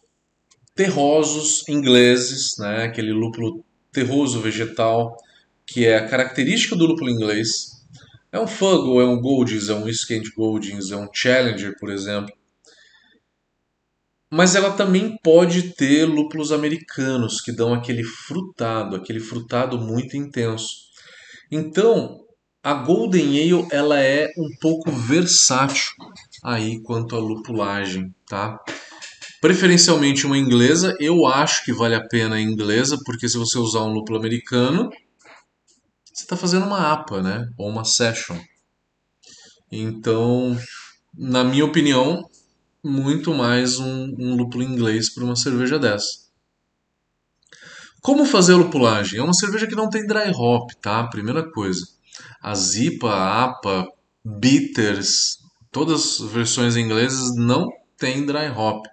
terrosos 0.76 1.68
ingleses, 1.68 2.58
né? 2.60 2.84
aquele 2.84 3.12
lúpulo 3.12 3.64
terroso 3.92 4.40
vegetal, 4.40 5.16
que 5.66 5.86
é 5.86 5.98
a 5.98 6.08
característica 6.08 6.76
do 6.76 6.86
lúpulo 6.86 7.10
inglês. 7.10 7.82
É 8.32 8.40
um 8.40 8.48
Fuggle, 8.48 9.02
é 9.02 9.06
um 9.06 9.20
Goldings, 9.20 9.70
é 9.70 9.74
um 9.74 9.88
Iskent 9.88 10.26
Goldings, 10.36 10.92
é 10.92 10.96
um 10.96 11.10
Challenger, 11.14 11.76
por 11.80 11.90
exemplo. 11.90 12.34
Mas 14.34 14.56
ela 14.56 14.72
também 14.72 15.18
pode 15.22 15.74
ter 15.74 16.06
lúpulos 16.06 16.54
americanos, 16.54 17.42
que 17.42 17.52
dão 17.52 17.74
aquele 17.74 18.04
frutado, 18.04 18.96
aquele 18.96 19.20
frutado 19.20 19.78
muito 19.78 20.16
intenso. 20.16 20.90
Então, 21.52 22.26
a 22.64 22.74
Golden 22.74 23.28
Ale 23.40 23.68
ela 23.72 24.00
é 24.00 24.28
um 24.38 24.50
pouco 24.60 24.92
versátil 24.92 25.92
aí 26.44 26.82
quanto 26.84 27.16
à 27.16 27.20
lupulagem, 27.20 28.14
tá? 28.28 28.60
Preferencialmente 29.42 30.28
uma 30.28 30.38
inglesa, 30.38 30.96
eu 31.00 31.26
acho 31.26 31.66
que 31.66 31.74
vale 31.74 31.96
a 31.96 32.08
pena 32.08 32.36
a 32.36 32.42
inglesa, 32.42 32.98
porque 33.04 33.28
se 33.28 33.38
você 33.38 33.58
usar 33.58 33.82
um 33.82 33.92
lúpulo 33.92 34.20
americano, 34.20 34.90
você 36.14 36.24
está 36.24 36.38
fazendo 36.38 36.66
uma 36.66 36.92
APA, 36.92 37.22
né? 37.22 37.48
Ou 37.58 37.68
uma 37.68 37.84
session. 37.84 38.38
Então, 39.72 40.56
na 41.18 41.44
minha 41.44 41.66
opinião, 41.66 42.24
muito 42.84 43.34
mais 43.34 43.80
um, 43.80 44.14
um 44.20 44.36
lúpulo 44.36 44.64
inglês 44.64 45.12
para 45.12 45.24
uma 45.24 45.36
cerveja 45.36 45.80
dessa. 45.80 46.30
Como 48.02 48.26
fazer 48.26 48.54
a 48.54 48.58
lupulagem? 48.58 49.20
É 49.20 49.24
uma 49.24 49.34
cerveja 49.34 49.66
que 49.66 49.76
não 49.76 49.90
tem 49.90 50.06
dry 50.06 50.32
hop, 50.36 50.70
tá? 50.82 51.08
Primeira 51.08 51.50
coisa 51.52 51.82
a 52.42 52.56
Zipa, 52.56 53.10
a 53.10 53.44
APA, 53.44 53.88
Bitters, 54.26 55.38
todas 55.72 56.20
as 56.22 56.32
versões 56.32 56.76
inglesas 56.76 57.36
não 57.36 57.68
tem 57.98 58.26
dry 58.26 58.50
hop. 58.56 58.86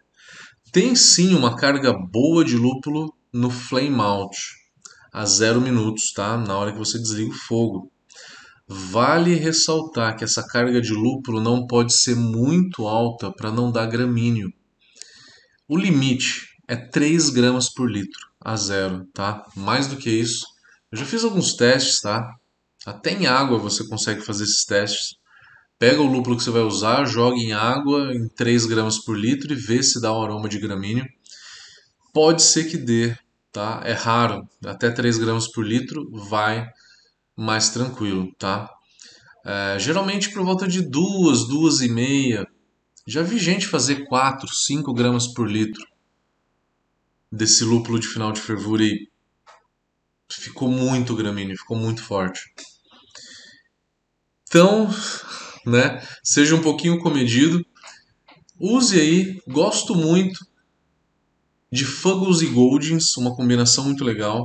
Tem 0.72 0.94
sim 0.94 1.34
uma 1.34 1.56
carga 1.56 1.92
boa 1.92 2.44
de 2.44 2.56
lúpulo 2.56 3.14
no 3.32 3.50
flame 3.50 4.00
out, 4.00 4.36
a 5.12 5.24
zero 5.24 5.60
minutos, 5.60 6.12
tá? 6.12 6.36
Na 6.36 6.56
hora 6.58 6.72
que 6.72 6.78
você 6.78 6.98
desliga 6.98 7.30
o 7.30 7.34
fogo. 7.34 7.90
Vale 8.66 9.34
ressaltar 9.34 10.14
que 10.16 10.24
essa 10.24 10.46
carga 10.46 10.80
de 10.80 10.92
lúpulo 10.92 11.40
não 11.40 11.66
pode 11.66 11.96
ser 11.96 12.14
muito 12.14 12.86
alta 12.86 13.32
para 13.32 13.50
não 13.50 13.72
dar 13.72 13.86
gramíneo. 13.86 14.52
O 15.66 15.76
limite 15.76 16.46
é 16.68 16.76
3 16.76 17.30
gramas 17.30 17.72
por 17.72 17.90
litro 17.90 18.28
a 18.40 18.56
zero, 18.56 19.06
tá? 19.14 19.42
Mais 19.56 19.86
do 19.86 19.96
que 19.96 20.10
isso. 20.10 20.46
Eu 20.92 20.98
já 20.98 21.04
fiz 21.04 21.24
alguns 21.24 21.54
testes, 21.54 22.00
tá? 22.00 22.22
Até 22.88 23.12
em 23.12 23.26
água 23.26 23.58
você 23.58 23.86
consegue 23.86 24.22
fazer 24.22 24.44
esses 24.44 24.64
testes. 24.64 25.16
Pega 25.78 26.00
o 26.00 26.06
lúpulo 26.06 26.36
que 26.36 26.42
você 26.42 26.50
vai 26.50 26.62
usar, 26.62 27.04
joga 27.04 27.36
em 27.36 27.52
água 27.52 28.12
em 28.14 28.28
3 28.28 28.64
gramas 28.64 28.98
por 28.98 29.16
litro 29.16 29.52
e 29.52 29.56
vê 29.56 29.82
se 29.82 30.00
dá 30.00 30.12
um 30.12 30.22
aroma 30.22 30.48
de 30.48 30.58
gramíneo. 30.58 31.06
Pode 32.14 32.42
ser 32.42 32.64
que 32.64 32.78
dê, 32.78 33.14
tá? 33.52 33.82
É 33.84 33.92
raro. 33.92 34.48
Até 34.64 34.90
3 34.90 35.18
gramas 35.18 35.46
por 35.46 35.66
litro 35.66 36.10
vai 36.10 36.66
mais 37.36 37.68
tranquilo, 37.68 38.32
tá? 38.38 38.70
É, 39.44 39.78
geralmente 39.78 40.32
por 40.32 40.42
volta 40.42 40.66
de 40.66 40.80
2, 40.80 41.46
2 41.46 41.82
e 41.82 41.88
meia. 41.90 42.46
Já 43.06 43.22
vi 43.22 43.38
gente 43.38 43.66
fazer 43.66 44.06
4, 44.06 44.48
5 44.48 44.94
gramas 44.94 45.26
por 45.26 45.48
litro 45.48 45.86
desse 47.30 47.64
lúpulo 47.64 48.00
de 48.00 48.08
final 48.08 48.32
de 48.32 48.40
fervura 48.40 48.82
e 48.82 49.08
ficou 50.30 50.70
muito 50.70 51.14
gramíneo, 51.14 51.56
ficou 51.56 51.76
muito 51.76 52.02
forte. 52.02 52.40
Então, 54.48 54.88
né, 55.66 56.02
seja 56.24 56.56
um 56.56 56.62
pouquinho 56.62 56.98
comedido. 56.98 57.64
Use 58.58 58.98
aí, 58.98 59.40
gosto 59.46 59.94
muito 59.94 60.44
de 61.70 61.84
Fuggles 61.84 62.40
e 62.40 62.46
Goldings, 62.46 63.16
uma 63.18 63.36
combinação 63.36 63.84
muito 63.84 64.02
legal. 64.02 64.44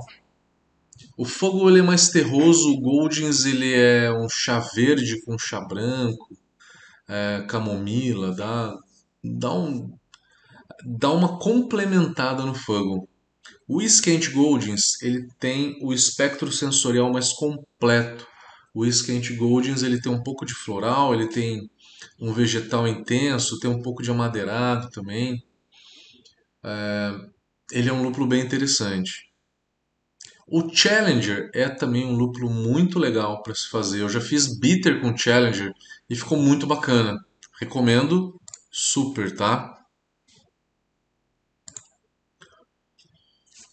O 1.18 1.26
Fuggle 1.26 1.70
ele 1.70 1.80
é 1.80 1.84
mais 1.84 2.10
terroso, 2.10 2.72
o 2.72 2.82
Goldings 2.82 3.46
ele 3.46 3.74
é 3.74 4.12
um 4.12 4.28
chá 4.28 4.60
verde 4.60 5.22
com 5.22 5.38
chá 5.38 5.62
branco, 5.62 6.36
é, 7.08 7.46
camomila, 7.48 8.36
dá, 8.36 8.76
dá, 9.24 9.54
um, 9.54 9.96
dá 10.84 11.12
uma 11.12 11.40
complementada 11.40 12.44
no 12.44 12.54
Fuggle. 12.54 13.08
O 13.68 13.82
Skent 13.82 14.32
Goldings 14.32 15.02
ele 15.02 15.28
tem 15.40 15.78
o 15.82 15.94
espectro 15.94 16.52
sensorial 16.52 17.12
mais 17.12 17.32
completo. 17.32 18.28
O 18.74 18.86
Skent 18.86 19.36
Goldings 19.36 19.84
ele 19.84 20.02
tem 20.02 20.12
um 20.12 20.24
pouco 20.24 20.46
de 20.46 20.54
floral, 20.54 21.14
ele 21.14 21.28
tem 21.28 21.70
um 22.20 22.34
vegetal 22.34 22.88
intenso, 22.88 23.60
tem 23.60 23.70
um 23.70 23.82
pouco 23.82 24.02
de 24.02 24.10
amadeirado 24.10 24.90
também. 24.90 25.44
É, 26.64 27.12
ele 27.72 27.90
é 27.90 27.94
um 27.94 28.04
lúpulo 28.04 28.28
bem 28.28 28.42
interessante. 28.42 29.32
O 30.48 30.70
Challenger 30.74 31.50
é 31.54 31.70
também 31.70 32.06
um 32.06 32.16
lúpulo 32.16 32.50
muito 32.50 33.00
legal 33.00 33.42
para 33.42 33.56
se 33.56 33.70
fazer. 33.70 34.02
Eu 34.02 34.10
já 34.10 34.20
fiz 34.20 34.60
bitter 34.60 35.02
com 35.02 35.16
Challenger 35.16 35.74
e 36.10 36.16
ficou 36.16 36.38
muito 36.38 36.68
bacana. 36.68 37.24
Recomendo 37.60 38.40
super, 38.72 39.36
tá? 39.36 39.74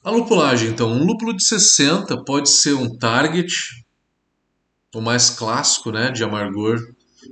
A 0.03 0.11
lupulagem, 0.11 0.71
então, 0.71 0.91
um 0.91 1.05
lúpulo 1.05 1.37
de 1.37 1.45
60 1.45 2.25
pode 2.25 2.49
ser 2.49 2.73
um 2.73 2.97
Target, 2.97 3.53
o 4.95 5.01
mais 5.01 5.31
clássico, 5.31 5.91
né, 5.91 6.11
de 6.11 6.25
amargor 6.25 6.79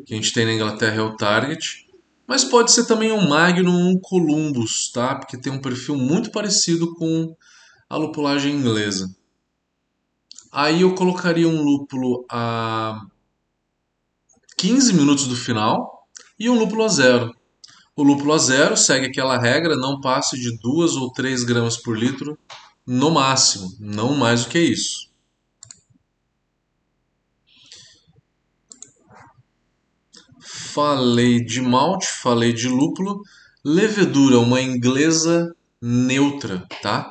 que 0.07 0.15
a 0.15 0.17
gente 0.17 0.33
tem 0.33 0.45
na 0.45 0.53
Inglaterra 0.53 0.97
é 0.97 1.03
o 1.03 1.17
Target, 1.17 1.87
mas 2.27 2.45
pode 2.45 2.73
ser 2.73 2.87
também 2.87 3.11
um 3.11 3.29
Magnum, 3.29 3.91
um 3.91 3.99
Columbus, 3.99 4.91
tá? 4.93 5.15
Porque 5.15 5.39
tem 5.39 5.51
um 5.51 5.61
perfil 5.61 5.97
muito 5.97 6.31
parecido 6.31 6.95
com 6.95 7.35
a 7.89 7.97
lupulagem 7.97 8.55
inglesa. 8.55 9.09
Aí 10.53 10.83
eu 10.83 10.95
colocaria 10.95 11.49
um 11.49 11.63
lúpulo 11.63 12.27
a 12.31 13.01
15 14.59 14.93
minutos 14.93 15.27
do 15.27 15.37
final 15.37 16.07
e 16.39 16.51
um 16.51 16.59
lúpulo 16.59 16.85
a 16.85 16.89
zero. 16.89 17.35
O 17.97 18.03
lúpulo 18.03 18.33
a 18.33 18.39
zero 18.39 18.77
segue 18.77 19.07
aquela 19.07 19.39
regra, 19.39 19.75
não 19.75 20.01
passe 20.01 20.39
de 20.39 20.57
2 20.59 20.97
ou 20.97 21.11
3 21.13 21.45
gramas 21.45 21.77
por 21.77 21.99
litro 21.99 22.39
no 22.87 23.11
máximo, 23.11 23.75
não 23.81 24.15
mais 24.15 24.45
do 24.45 24.51
que 24.51 24.59
isso. 24.59 25.08
Falei 30.73 31.43
de 31.43 31.61
malte, 31.63 32.07
falei 32.07 32.53
de 32.53 32.69
lúpulo, 32.69 33.23
levedura, 33.65 34.39
uma 34.39 34.61
inglesa 34.61 35.55
neutra, 35.81 36.67
tá? 36.83 37.11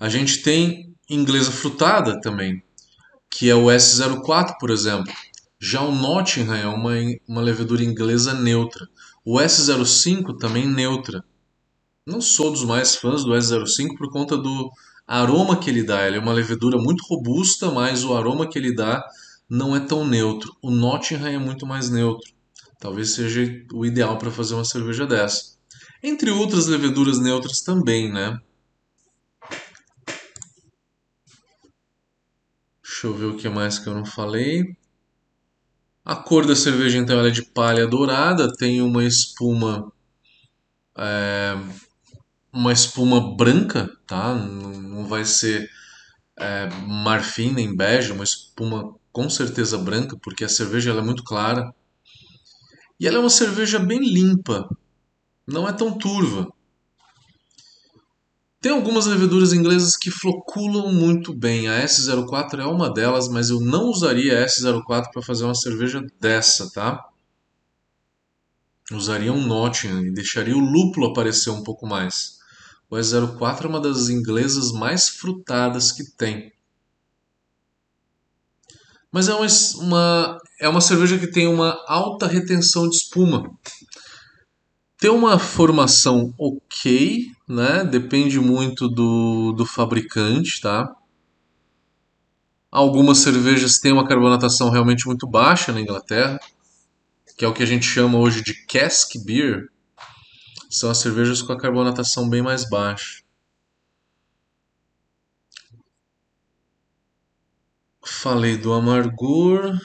A 0.00 0.08
gente 0.08 0.42
tem 0.42 0.94
inglesa 1.08 1.50
frutada 1.50 2.20
também, 2.20 2.62
que 3.30 3.50
é 3.50 3.54
o 3.54 3.66
S04, 3.66 4.54
por 4.58 4.70
exemplo. 4.70 5.12
Já 5.60 5.82
o 5.82 5.92
Nottingham 5.92 6.54
é 6.54 6.66
uma, 6.66 6.92
uma 7.26 7.42
levedura 7.42 7.84
inglesa 7.84 8.32
neutra. 8.32 8.88
O 9.24 9.38
S05 9.38 10.38
também 10.38 10.66
neutra. 10.66 11.22
não 12.06 12.20
sou 12.20 12.50
dos 12.50 12.64
mais 12.64 12.94
fãs 12.94 13.22
do 13.24 13.32
S05 13.32 13.96
por 13.98 14.10
conta 14.10 14.36
do 14.36 14.70
aroma 15.06 15.58
que 15.58 15.68
ele 15.68 15.82
dá. 15.82 16.06
Ele 16.06 16.16
é 16.16 16.20
uma 16.20 16.32
levedura 16.32 16.78
muito 16.78 17.04
robusta, 17.06 17.70
mas 17.70 18.04
o 18.04 18.14
aroma 18.14 18.48
que 18.48 18.58
ele 18.58 18.74
dá 18.74 19.04
não 19.48 19.76
é 19.76 19.80
tão 19.80 20.06
neutro. 20.06 20.56
O 20.62 20.70
Nottingham 20.70 21.28
é 21.28 21.38
muito 21.38 21.66
mais 21.66 21.90
neutro. 21.90 22.37
Talvez 22.78 23.14
seja 23.14 23.42
o 23.72 23.84
ideal 23.84 24.18
para 24.18 24.30
fazer 24.30 24.54
uma 24.54 24.64
cerveja 24.64 25.06
dessa. 25.06 25.56
Entre 26.02 26.30
outras 26.30 26.66
leveduras 26.66 27.18
neutras 27.18 27.60
também, 27.60 28.12
né? 28.12 28.38
Deixa 32.82 33.06
eu 33.06 33.14
ver 33.14 33.26
o 33.26 33.36
que 33.36 33.48
mais 33.48 33.78
que 33.78 33.88
eu 33.88 33.94
não 33.94 34.04
falei. 34.04 34.76
A 36.04 36.16
cor 36.16 36.46
da 36.46 36.56
cerveja 36.56 36.98
então 36.98 37.24
é 37.24 37.30
de 37.30 37.42
palha 37.42 37.86
dourada, 37.86 38.52
tem 38.56 38.80
uma 38.80 39.04
espuma 39.04 39.92
é, 40.96 41.54
uma 42.52 42.72
espuma 42.72 43.36
branca, 43.36 43.88
tá? 44.06 44.34
Não 44.34 45.06
vai 45.06 45.24
ser 45.24 45.70
é, 46.36 46.68
marfim 46.86 47.52
nem 47.52 47.74
bege, 47.76 48.12
uma 48.12 48.24
espuma 48.24 48.94
com 49.12 49.28
certeza 49.28 49.78
branca, 49.78 50.16
porque 50.22 50.44
a 50.44 50.48
cerveja 50.48 50.90
é 50.90 51.00
muito 51.00 51.22
clara. 51.22 51.72
E 53.00 53.06
ela 53.06 53.16
é 53.16 53.20
uma 53.20 53.30
cerveja 53.30 53.78
bem 53.78 54.00
limpa, 54.00 54.68
não 55.46 55.68
é 55.68 55.72
tão 55.72 55.96
turva. 55.96 56.52
Tem 58.60 58.72
algumas 58.72 59.06
leveduras 59.06 59.52
inglesas 59.52 59.96
que 59.96 60.10
floculam 60.10 60.92
muito 60.92 61.32
bem. 61.32 61.68
A 61.68 61.84
S04 61.84 62.58
é 62.58 62.66
uma 62.66 62.92
delas, 62.92 63.28
mas 63.28 63.50
eu 63.50 63.60
não 63.60 63.84
usaria 63.84 64.42
a 64.42 64.46
S04 64.46 65.12
para 65.12 65.22
fazer 65.22 65.44
uma 65.44 65.54
cerveja 65.54 66.04
dessa, 66.20 66.68
tá? 66.72 67.08
Usaria 68.90 69.32
um 69.32 69.46
Nottingham 69.46 70.04
e 70.04 70.12
deixaria 70.12 70.56
o 70.56 70.60
lúpulo 70.60 71.06
aparecer 71.06 71.50
um 71.50 71.62
pouco 71.62 71.86
mais. 71.86 72.38
O 72.90 72.96
S04 72.96 73.64
é 73.64 73.68
uma 73.68 73.80
das 73.80 74.08
inglesas 74.08 74.72
mais 74.72 75.08
frutadas 75.08 75.92
que 75.92 76.04
tem. 76.16 76.52
Mas 79.12 79.28
é 79.28 79.34
uma, 79.34 79.46
uma, 79.76 80.38
é 80.58 80.68
uma 80.68 80.80
cerveja 80.80 81.18
que 81.18 81.26
tem 81.26 81.46
uma 81.46 81.82
alta 81.86 82.26
retenção 82.26 82.88
de 82.88 82.96
espuma. 82.96 83.50
Tem 84.98 85.10
uma 85.10 85.38
formação 85.38 86.34
ok, 86.36 87.30
né? 87.48 87.84
Depende 87.84 88.40
muito 88.40 88.88
do, 88.88 89.52
do 89.52 89.64
fabricante, 89.64 90.60
tá? 90.60 90.92
Algumas 92.70 93.18
cervejas 93.18 93.78
têm 93.78 93.92
uma 93.92 94.06
carbonatação 94.06 94.70
realmente 94.70 95.06
muito 95.06 95.26
baixa 95.26 95.72
na 95.72 95.80
Inglaterra, 95.80 96.38
que 97.36 97.44
é 97.44 97.48
o 97.48 97.54
que 97.54 97.62
a 97.62 97.66
gente 97.66 97.86
chama 97.86 98.18
hoje 98.18 98.42
de 98.42 98.66
cask 98.66 99.12
beer. 99.24 99.68
São 100.68 100.90
as 100.90 100.98
cervejas 100.98 101.40
com 101.40 101.52
a 101.52 101.58
carbonatação 101.58 102.28
bem 102.28 102.42
mais 102.42 102.68
baixa. 102.68 103.22
Falei 108.04 108.56
do 108.56 108.72
amargor. 108.72 109.78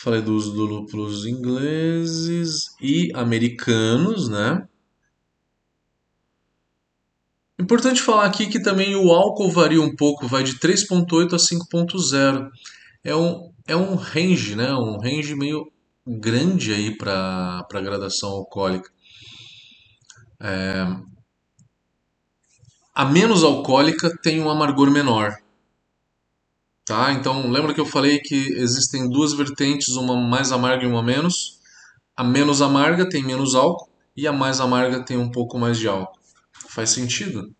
Falei 0.00 0.22
do 0.22 0.32
uso 0.32 0.52
do 0.52 0.64
lúpulos 0.64 1.26
ingleses 1.26 2.76
e 2.80 3.10
americanos, 3.14 4.28
né? 4.28 4.64
Importante 7.58 8.00
falar 8.00 8.26
aqui 8.26 8.46
que 8.46 8.62
também 8.62 8.94
o 8.94 9.10
álcool 9.10 9.50
varia 9.50 9.82
um 9.82 9.96
pouco, 9.96 10.28
vai 10.28 10.44
de 10.44 10.52
3.8 10.60 11.34
a 11.34 11.36
5.0. 11.36 12.48
É 13.02 13.16
um, 13.16 13.52
é 13.66 13.74
um 13.74 13.96
range, 13.96 14.54
né? 14.54 14.72
Um 14.72 15.00
range 15.00 15.34
meio 15.34 15.68
grande 16.06 16.72
aí 16.72 16.96
para 16.96 17.66
a 17.68 17.80
gradação 17.80 18.30
alcoólica. 18.30 18.88
É, 20.40 20.86
a 22.94 23.04
menos 23.04 23.42
alcoólica 23.42 24.16
tem 24.22 24.40
um 24.40 24.48
amargor 24.48 24.92
menor. 24.92 25.36
Tá? 26.88 27.12
Então, 27.12 27.50
lembra 27.50 27.74
que 27.74 27.80
eu 27.80 27.84
falei 27.84 28.18
que 28.18 28.34
existem 28.54 29.10
duas 29.10 29.34
vertentes, 29.34 29.88
uma 29.90 30.16
mais 30.16 30.50
amarga 30.52 30.84
e 30.84 30.86
uma 30.86 31.02
menos? 31.02 31.60
A 32.16 32.24
menos 32.24 32.62
amarga 32.62 33.06
tem 33.06 33.22
menos 33.22 33.54
álcool 33.54 33.90
e 34.16 34.26
a 34.26 34.32
mais 34.32 34.58
amarga 34.58 35.04
tem 35.04 35.18
um 35.18 35.30
pouco 35.30 35.58
mais 35.58 35.78
de 35.78 35.86
álcool. 35.86 36.18
Faz 36.70 36.88
sentido? 36.88 37.54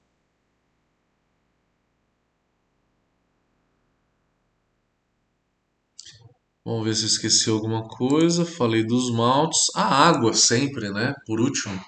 Vamos 6.65 6.85
ver 6.87 6.95
se 6.95 7.05
esqueci 7.05 7.51
alguma 7.51 7.87
coisa. 7.87 8.47
Falei 8.47 8.83
dos 8.83 9.11
maltes. 9.11 9.61
A 9.77 10.09
água 10.09 10.33
sempre, 10.33 10.89
né? 10.91 11.15
Por 11.27 11.39
último. 11.39 11.79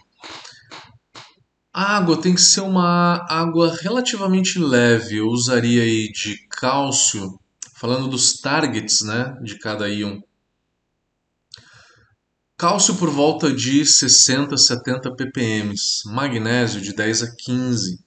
A 1.72 1.96
água 1.96 2.20
tem 2.20 2.34
que 2.34 2.42
ser 2.42 2.60
uma 2.60 3.24
água 3.30 3.74
relativamente 3.80 4.58
leve. 4.58 5.16
Eu 5.16 5.28
usaria 5.28 5.82
aí 5.82 6.12
de 6.12 6.36
cálcio, 6.60 7.40
falando 7.74 8.08
dos 8.08 8.34
targets, 8.34 9.00
né, 9.00 9.38
de 9.42 9.58
cada 9.58 9.88
íon. 9.88 10.20
Cálcio 12.58 12.94
por 12.96 13.08
volta 13.10 13.50
de 13.50 13.86
60, 13.86 14.56
70 14.56 15.16
ppm, 15.16 15.74
magnésio 16.06 16.80
de 16.80 16.92
10 16.92 17.22
a 17.22 17.34
15. 17.34 18.04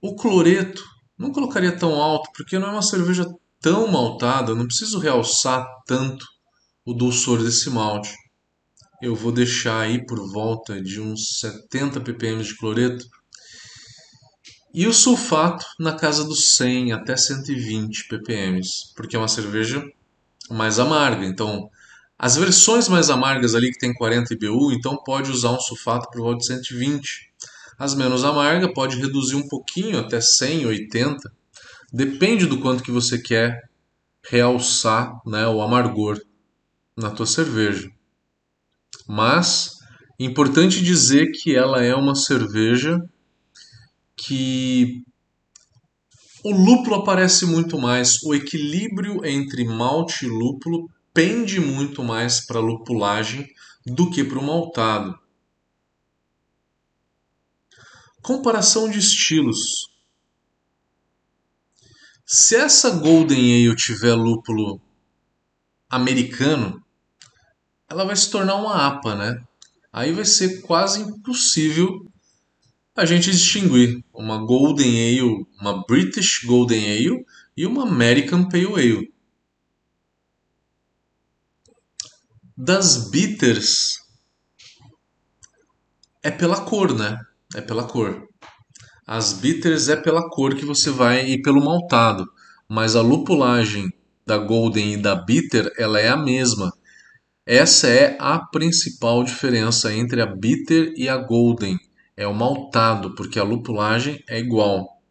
O 0.00 0.14
cloreto 0.14 0.84
não 1.18 1.32
colocaria 1.32 1.76
tão 1.76 2.00
alto, 2.00 2.30
porque 2.36 2.58
não 2.58 2.68
é 2.68 2.70
uma 2.72 2.82
cerveja 2.82 3.26
tão 3.60 3.88
maltada, 3.88 4.54
não 4.54 4.66
preciso 4.66 5.00
realçar 5.00 5.66
tanto 5.86 6.24
o 6.84 6.94
dulçor 6.94 7.42
desse 7.42 7.68
malte 7.68 8.12
eu 9.02 9.16
vou 9.16 9.32
deixar 9.32 9.80
aí 9.80 10.06
por 10.06 10.30
volta 10.30 10.80
de 10.80 11.00
uns 11.00 11.40
70 11.40 12.00
ppm 12.00 12.40
de 12.40 12.56
cloreto. 12.56 13.04
E 14.74 14.86
o 14.86 14.92
sulfato 14.92 15.66
na 15.78 15.92
casa 15.92 16.24
dos 16.24 16.56
100 16.56 16.92
até 16.92 17.14
120 17.16 18.08
ppm, 18.08 18.60
porque 18.96 19.16
é 19.16 19.18
uma 19.18 19.28
cerveja 19.28 19.84
mais 20.50 20.78
amarga. 20.78 21.26
Então, 21.26 21.68
as 22.18 22.36
versões 22.36 22.88
mais 22.88 23.10
amargas 23.10 23.54
ali 23.54 23.70
que 23.70 23.78
tem 23.78 23.92
40 23.92 24.32
IBU, 24.32 24.72
então 24.72 24.96
pode 25.04 25.30
usar 25.30 25.50
um 25.50 25.60
sulfato 25.60 26.08
por 26.10 26.22
volta 26.22 26.38
de 26.38 26.46
120. 26.46 27.32
As 27.78 27.94
menos 27.94 28.24
amargas 28.24 28.72
pode 28.72 28.96
reduzir 28.96 29.34
um 29.34 29.46
pouquinho 29.46 29.98
até 29.98 30.20
100, 30.20 30.66
80. 30.66 31.30
Depende 31.92 32.46
do 32.46 32.58
quanto 32.58 32.82
que 32.82 32.90
você 32.90 33.18
quer 33.18 33.68
realçar 34.24 35.20
né, 35.26 35.46
o 35.48 35.60
amargor 35.60 36.18
na 36.96 37.10
tua 37.10 37.26
cerveja. 37.26 37.90
Mas 39.06 39.80
importante 40.18 40.82
dizer 40.82 41.32
que 41.32 41.54
ela 41.54 41.82
é 41.82 41.94
uma 41.94 42.14
cerveja 42.14 42.98
que 44.24 45.04
o 46.44 46.52
lúpulo 46.52 46.96
aparece 46.96 47.44
muito 47.46 47.78
mais, 47.78 48.22
o 48.22 48.34
equilíbrio 48.34 49.24
entre 49.24 49.64
malte 49.64 50.26
e 50.26 50.28
lúpulo 50.28 50.88
pende 51.12 51.60
muito 51.60 52.02
mais 52.02 52.40
para 52.44 52.58
a 52.58 52.62
lupulagem 52.62 53.48
do 53.84 54.10
que 54.10 54.24
para 54.24 54.38
o 54.38 54.44
maltado. 54.44 55.18
Comparação 58.22 58.88
de 58.88 58.98
estilos. 58.98 59.58
Se 62.24 62.56
essa 62.56 62.90
Golden 62.90 63.66
Ale 63.66 63.76
tiver 63.76 64.14
lúpulo 64.14 64.80
americano, 65.90 66.82
ela 67.88 68.04
vai 68.04 68.16
se 68.16 68.30
tornar 68.30 68.54
uma 68.56 68.86
APA, 68.86 69.14
né? 69.14 69.44
Aí 69.92 70.12
vai 70.12 70.24
ser 70.24 70.62
quase 70.62 71.02
impossível 71.02 72.11
a 72.94 73.04
gente 73.06 73.30
distinguir 73.30 74.04
uma 74.12 74.38
Golden 74.38 74.90
Ale, 74.90 75.46
uma 75.60 75.84
British 75.86 76.44
Golden 76.44 76.84
Ale 76.84 77.24
e 77.56 77.66
uma 77.66 77.84
American 77.84 78.48
Pale 78.48 78.66
Ale. 78.66 79.12
Das 82.56 83.10
bitters 83.10 83.98
é 86.22 86.30
pela 86.30 86.60
cor, 86.60 86.94
né? 86.94 87.18
É 87.54 87.60
pela 87.60 87.84
cor. 87.84 88.28
As 89.06 89.32
bitters 89.32 89.88
é 89.88 89.96
pela 89.96 90.28
cor 90.28 90.54
que 90.54 90.64
você 90.64 90.90
vai 90.90 91.28
e 91.28 91.42
pelo 91.42 91.64
maltado, 91.64 92.30
mas 92.68 92.94
a 92.94 93.00
lupulagem 93.00 93.92
da 94.24 94.38
Golden 94.38 94.92
e 94.92 94.96
da 94.96 95.14
bitter 95.14 95.72
ela 95.76 95.98
é 95.98 96.08
a 96.08 96.16
mesma. 96.16 96.72
Essa 97.44 97.88
é 97.88 98.16
a 98.20 98.38
principal 98.38 99.24
diferença 99.24 99.92
entre 99.92 100.22
a 100.22 100.26
bitter 100.26 100.92
e 100.96 101.08
a 101.08 101.16
golden. 101.16 101.76
É 102.16 102.26
o 102.26 102.34
maltado, 102.34 103.14
porque 103.14 103.38
a 103.38 103.44
lupulagem 103.44 104.22
é 104.28 104.38
igual. 104.38 105.02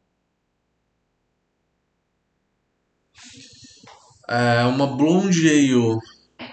É 4.30 4.64
uma 4.66 4.88
blonde 4.88 5.50
ale, 5.50 5.98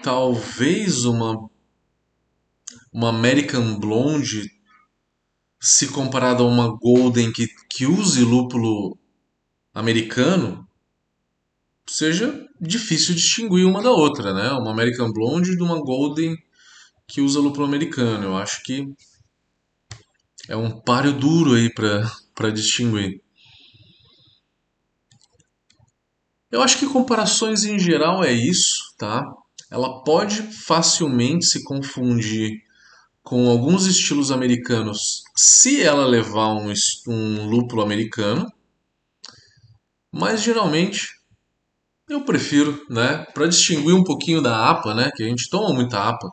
talvez 0.03 1.05
uma 1.05 1.49
uma 2.91 3.09
American 3.09 3.79
Blonde, 3.79 4.51
se 5.59 5.89
comparada 5.89 6.41
a 6.41 6.45
uma 6.45 6.75
Golden 6.77 7.31
que, 7.31 7.47
que 7.69 7.85
use 7.85 8.23
lúpulo 8.23 8.97
americano, 9.73 10.67
seja 11.87 12.47
difícil 12.59 13.15
distinguir 13.15 13.65
uma 13.65 13.81
da 13.81 13.91
outra, 13.91 14.33
né? 14.33 14.51
Uma 14.51 14.71
American 14.71 15.11
Blonde 15.11 15.55
de 15.55 15.63
uma 15.63 15.79
Golden 15.79 16.35
que 17.07 17.21
usa 17.21 17.39
lúpulo 17.39 17.65
americano. 17.65 18.25
Eu 18.25 18.37
acho 18.37 18.63
que 18.63 18.87
É 20.49 20.55
um 20.57 20.81
páreo 20.81 21.13
duro 21.13 21.53
aí 21.53 21.71
para 21.71 22.49
distinguir. 22.49 23.21
Eu 26.51 26.63
acho 26.63 26.79
que 26.79 26.87
comparações 26.87 27.63
em 27.65 27.77
geral 27.77 28.23
é 28.23 28.33
isso, 28.33 28.95
tá? 28.97 29.23
Ela 29.69 30.03
pode 30.03 30.41
facilmente 30.65 31.45
se 31.45 31.63
confundir 31.63 32.63
com 33.21 33.47
alguns 33.47 33.85
estilos 33.85 34.31
americanos 34.31 35.21
se 35.37 35.83
ela 35.83 36.03
levar 36.07 36.55
um, 36.55 36.73
um 37.07 37.45
lúpulo 37.47 37.83
americano, 37.83 38.51
mas 40.11 40.41
geralmente 40.41 41.09
eu 42.09 42.25
prefiro, 42.25 42.83
né, 42.89 43.23
para 43.35 43.45
distinguir 43.45 43.93
um 43.93 44.03
pouquinho 44.03 44.41
da 44.41 44.67
APA, 44.67 44.95
né, 44.95 45.11
que 45.15 45.21
a 45.21 45.27
gente 45.27 45.47
toma 45.47 45.75
muita 45.75 46.09
APA, 46.09 46.31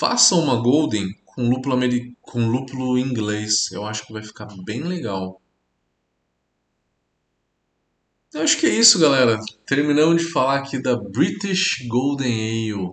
faça 0.00 0.34
uma 0.34 0.56
Golden 0.56 1.06
com 1.38 1.48
lúpulo, 1.48 1.76
ameri 1.76 2.16
com 2.20 2.48
lúpulo 2.48 2.98
inglês. 2.98 3.70
Eu 3.70 3.86
acho 3.86 4.04
que 4.04 4.12
vai 4.12 4.24
ficar 4.24 4.48
bem 4.64 4.82
legal. 4.82 5.40
Eu 8.34 8.42
acho 8.42 8.58
que 8.58 8.66
é 8.66 8.70
isso, 8.70 8.98
galera. 8.98 9.38
Terminamos 9.64 10.20
de 10.20 10.32
falar 10.32 10.58
aqui 10.58 10.82
da 10.82 10.96
British 10.96 11.86
Golden 11.86 12.72
Ale. 12.72 12.92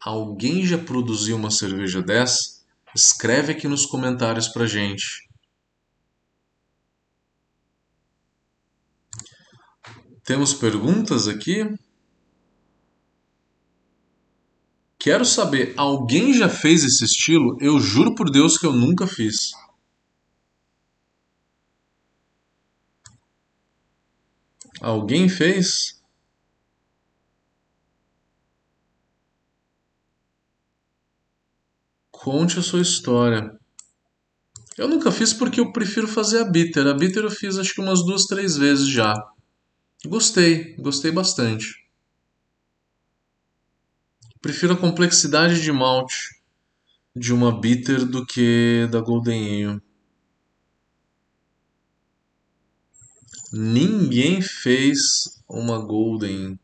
Alguém 0.00 0.64
já 0.64 0.78
produziu 0.78 1.36
uma 1.36 1.50
cerveja 1.50 2.00
dessa? 2.00 2.64
Escreve 2.94 3.52
aqui 3.52 3.68
nos 3.68 3.84
comentários 3.84 4.48
pra 4.48 4.66
gente. 4.66 5.28
Temos 10.24 10.54
perguntas 10.54 11.28
aqui? 11.28 11.68
Quero 15.04 15.22
saber, 15.22 15.74
alguém 15.76 16.32
já 16.32 16.48
fez 16.48 16.82
esse 16.82 17.04
estilo? 17.04 17.58
Eu 17.60 17.78
juro 17.78 18.14
por 18.14 18.30
Deus 18.30 18.56
que 18.56 18.64
eu 18.64 18.72
nunca 18.72 19.06
fiz. 19.06 19.52
Alguém 24.80 25.28
fez? 25.28 26.00
Conte 32.10 32.58
a 32.58 32.62
sua 32.62 32.80
história. 32.80 33.54
Eu 34.78 34.88
nunca 34.88 35.12
fiz 35.12 35.34
porque 35.34 35.60
eu 35.60 35.70
prefiro 35.70 36.08
fazer 36.08 36.40
a 36.40 36.44
bitter. 36.44 36.86
A 36.86 36.94
bitter 36.94 37.24
eu 37.24 37.30
fiz 37.30 37.58
acho 37.58 37.74
que 37.74 37.82
umas 37.82 38.02
duas, 38.06 38.22
três 38.22 38.56
vezes 38.56 38.88
já. 38.88 39.12
Gostei, 40.06 40.74
gostei 40.76 41.12
bastante. 41.12 41.83
Prefiro 44.44 44.74
a 44.74 44.76
complexidade 44.76 45.62
de 45.62 45.72
malte 45.72 46.38
de 47.16 47.32
uma 47.32 47.58
bitter 47.58 48.04
do 48.04 48.26
que 48.26 48.86
da 48.90 49.00
Golden 49.00 49.64
Ale. 49.64 49.82
Ninguém 53.50 54.42
fez 54.42 54.98
uma 55.48 55.78
Golden 55.78 56.58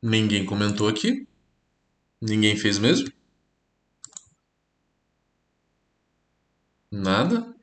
Ninguém 0.00 0.46
comentou 0.46 0.86
aqui. 0.86 1.26
Ninguém 2.20 2.56
fez 2.56 2.78
mesmo? 2.78 3.10
Nada? 6.92 7.57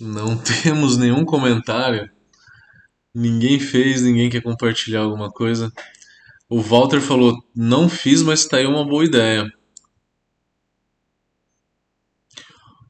Não 0.00 0.36
temos 0.62 0.96
nenhum 0.96 1.24
comentário. 1.24 2.10
Ninguém 3.14 3.58
fez, 3.58 4.02
ninguém 4.02 4.28
quer 4.28 4.42
compartilhar 4.42 5.00
alguma 5.00 5.30
coisa. 5.30 5.72
O 6.48 6.60
Walter 6.60 7.00
falou: 7.00 7.36
Não 7.54 7.88
fiz, 7.88 8.22
mas 8.22 8.46
tá 8.46 8.58
aí 8.58 8.66
uma 8.66 8.86
boa 8.86 9.04
ideia. 9.04 9.50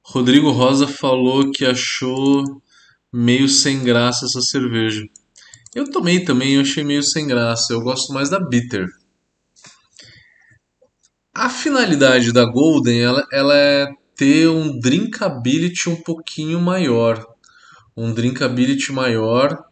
Rodrigo 0.05 0.51
Rosa 0.51 0.87
falou 0.87 1.51
que 1.51 1.64
achou 1.64 2.45
meio 3.12 3.49
sem 3.49 3.83
graça 3.83 4.27
essa 4.27 4.40
cerveja. 4.40 5.03
Eu 5.75 5.90
tomei 5.90 6.25
também, 6.25 6.55
eu 6.55 6.62
achei 6.62 6.85
meio 6.85 7.03
sem 7.03 7.27
graça. 7.27 7.73
Eu 7.73 7.81
gosto 7.81 8.12
mais 8.12 8.31
da 8.31 8.40
bitter. 8.40 8.87
A 11.35 11.51
finalidade 11.51 12.33
da 12.33 12.45
Golden, 12.45 13.01
ela, 13.01 13.27
ela 13.33 13.55
é 13.55 13.87
ter 14.16 14.48
um 14.48 14.79
drinkability 14.79 15.88
um 15.88 15.96
pouquinho 15.96 16.61
maior. 16.61 17.24
Um 17.96 18.12
drinkability 18.12 18.92
maior 18.92 19.64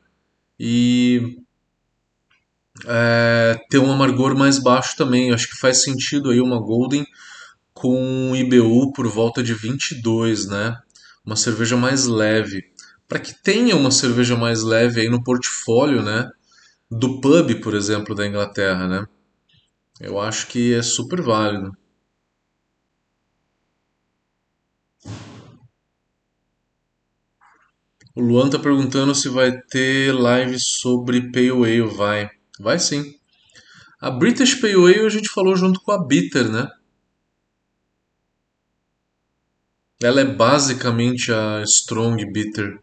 e 0.58 1.38
é, 2.86 3.58
ter 3.70 3.78
um 3.78 3.92
amargor 3.92 4.36
mais 4.36 4.58
baixo 4.58 4.96
também. 4.96 5.32
Acho 5.32 5.48
que 5.48 5.56
faz 5.58 5.82
sentido 5.82 6.30
aí 6.30 6.40
uma 6.40 6.60
Golden 6.60 7.06
com 7.72 8.34
IBU 8.34 8.92
por 8.92 9.06
volta 9.08 9.42
de 9.42 9.54
22, 9.54 10.46
né? 10.46 10.76
Uma 11.24 11.36
cerveja 11.36 11.76
mais 11.76 12.06
leve. 12.06 12.62
Para 13.08 13.18
que 13.18 13.34
tenha 13.42 13.76
uma 13.76 13.90
cerveja 13.90 14.36
mais 14.36 14.62
leve 14.62 15.00
aí 15.00 15.08
no 15.08 15.22
portfólio, 15.22 16.02
né? 16.02 16.28
Do 16.90 17.20
pub, 17.20 17.54
por 17.60 17.74
exemplo, 17.74 18.14
da 18.14 18.26
Inglaterra, 18.26 18.86
né? 18.86 19.06
Eu 20.00 20.20
acho 20.20 20.46
que 20.48 20.74
é 20.74 20.82
super 20.82 21.20
válido. 21.20 21.76
O 28.16 28.20
Luan 28.20 28.48
tá 28.48 28.60
perguntando 28.60 29.12
se 29.12 29.28
vai 29.28 29.60
ter 29.60 30.12
live 30.12 30.56
sobre 30.60 31.32
Pale 31.32 31.50
Ale. 31.50 31.80
Vai. 31.82 32.30
Vai 32.60 32.78
sim. 32.78 33.14
A 34.00 34.08
British 34.08 34.54
Pale 34.54 34.74
Ale 34.74 35.06
a 35.06 35.08
gente 35.08 35.28
falou 35.28 35.56
junto 35.56 35.80
com 35.80 35.90
a 35.90 36.06
Bitter, 36.06 36.48
né? 36.48 36.70
Ela 40.00 40.20
é 40.20 40.24
basicamente 40.24 41.32
a 41.32 41.62
Strong 41.62 42.30
Bitter, 42.30 42.78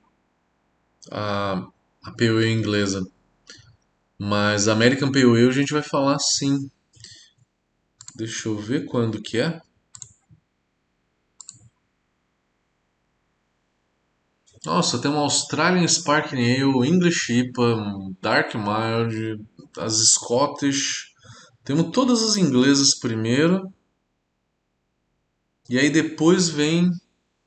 a, 1.10 1.66
a 2.04 2.46
inglesa. 2.48 3.08
Mas 4.18 4.68
American 4.68 5.12
Pale 5.12 5.26
Ale 5.26 5.48
a 5.48 5.52
gente 5.52 5.72
vai 5.72 5.82
falar 5.82 6.20
sim. 6.20 6.70
Deixa 8.16 8.50
eu 8.50 8.58
ver 8.58 8.86
quando 8.86 9.22
que 9.22 9.38
é. 9.38 9.62
Nossa, 14.64 15.02
tem 15.02 15.10
uma 15.10 15.22
Australian 15.22 15.88
Sparkling 15.88 16.62
Ale, 16.62 16.88
English 16.88 17.34
IPA, 17.34 17.78
Dark 18.22 18.54
Mild, 18.54 19.44
as 19.78 19.94
Scottish. 20.12 21.12
Temos 21.64 21.92
todas 21.92 22.22
as 22.22 22.38
inglesas 22.38 22.94
primeiro. 23.00 23.74
E 25.68 25.80
aí 25.80 25.90
depois 25.90 26.48
vem 26.50 26.92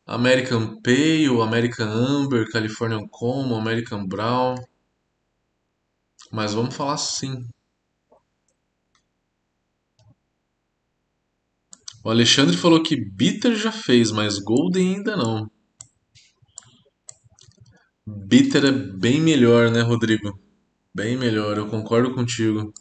American 0.06 0.80
Pale, 0.82 1.40
American 1.40 1.88
Amber, 1.88 2.50
Californian 2.50 3.06
Common, 3.08 3.60
American 3.60 4.06
Brown. 4.06 4.56
Mas 6.32 6.52
vamos 6.52 6.74
falar 6.74 6.96
sim. 6.96 7.46
O 12.04 12.10
Alexandre 12.10 12.56
falou 12.56 12.82
que 12.82 12.96
Bitter 12.96 13.54
já 13.54 13.70
fez, 13.70 14.10
mas 14.10 14.38
Golden 14.38 14.96
ainda 14.96 15.16
não. 15.16 15.53
Bitter 18.06 18.64
é 18.64 18.72
bem 18.72 19.20
melhor, 19.20 19.70
né, 19.70 19.82
Rodrigo? 19.82 20.40
Bem 20.94 21.16
melhor, 21.18 21.58
eu 21.58 21.68
concordo 21.68 22.14
contigo. 22.14 22.72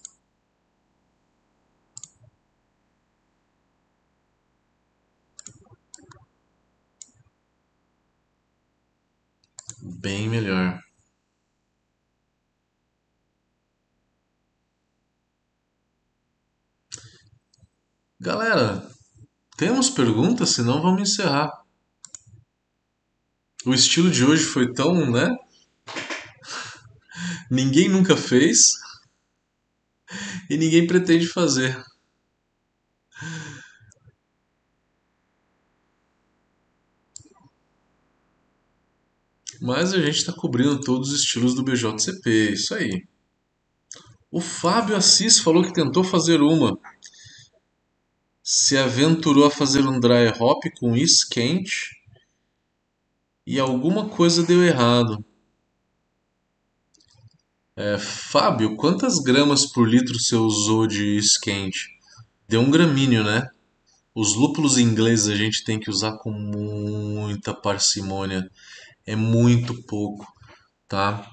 Bem 10.01 10.27
melhor. 10.29 10.81
Galera, 18.19 18.89
temos 19.57 19.89
perguntas? 19.89 20.51
Senão 20.51 20.81
vamos 20.81 21.01
encerrar. 21.03 21.62
O 23.65 23.73
estilo 23.73 24.11
de 24.11 24.25
hoje 24.25 24.43
foi 24.43 24.73
tão, 24.73 25.09
né? 25.09 25.37
Ninguém 27.49 27.87
nunca 27.87 28.17
fez 28.17 28.73
e 30.49 30.57
ninguém 30.57 30.85
pretende 30.85 31.25
fazer. 31.27 31.81
Mas 39.61 39.93
a 39.93 40.01
gente 40.01 40.17
está 40.17 40.33
cobrindo 40.33 40.81
todos 40.81 41.13
os 41.13 41.21
estilos 41.21 41.55
do 41.55 41.63
BJCP, 41.63 42.51
isso 42.51 42.75
aí. 42.75 43.07
O 44.29 44.41
Fábio 44.41 44.97
Assis 44.97 45.39
falou 45.39 45.63
que 45.63 45.71
tentou 45.71 46.03
fazer 46.03 46.41
uma. 46.41 46.77
se 48.43 48.77
aventurou 48.77 49.45
a 49.45 49.51
fazer 49.51 49.87
um 49.87 50.01
dry 50.01 50.27
hop 50.37 50.65
com 50.77 50.97
isso 50.97 51.29
quente 51.29 52.02
e 53.45 53.59
alguma 53.59 54.09
coisa 54.09 54.43
deu 54.43 54.63
errado. 54.63 55.23
É, 57.75 57.97
Fábio, 57.97 58.75
quantas 58.75 59.19
gramas 59.19 59.65
por 59.65 59.87
litro 59.87 60.19
você 60.19 60.35
usou 60.35 60.85
de 60.85 61.17
isso 61.17 61.39
quente? 61.41 61.89
Deu 62.47 62.61
um 62.61 62.69
gramíneo, 62.69 63.23
né? 63.23 63.49
Os 64.13 64.35
lúpulos 64.35 64.77
ingleses 64.77 65.27
a 65.27 65.35
gente 65.35 65.63
tem 65.63 65.79
que 65.79 65.89
usar 65.89 66.17
com 66.19 66.31
muita 66.31 67.53
parcimônia. 67.53 68.47
É 69.05 69.15
muito 69.15 69.81
pouco, 69.83 70.25
tá? 70.87 71.27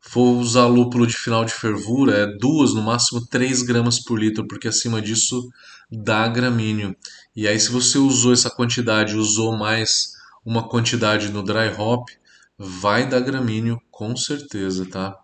For 0.00 0.38
usar 0.38 0.66
lúpulo 0.66 1.06
de 1.06 1.14
final 1.14 1.44
de 1.44 1.52
fervura, 1.52 2.14
é 2.16 2.38
duas, 2.38 2.72
no 2.72 2.82
máximo 2.82 3.26
3 3.26 3.62
gramas 3.62 4.02
por 4.02 4.18
litro, 4.18 4.46
porque 4.46 4.68
acima 4.68 5.02
disso 5.02 5.46
dá 5.90 6.26
gramíneo. 6.26 6.96
E 7.34 7.46
aí, 7.46 7.60
se 7.60 7.70
você 7.70 7.98
usou 7.98 8.32
essa 8.32 8.48
quantidade, 8.48 9.16
usou 9.16 9.56
mais 9.58 10.15
uma 10.46 10.68
quantidade 10.68 11.28
no 11.30 11.42
dry 11.42 11.68
hop, 11.76 12.08
vai 12.56 13.08
dar 13.08 13.18
gramíneo 13.18 13.82
com 13.90 14.16
certeza, 14.16 14.88
tá? 14.88 15.20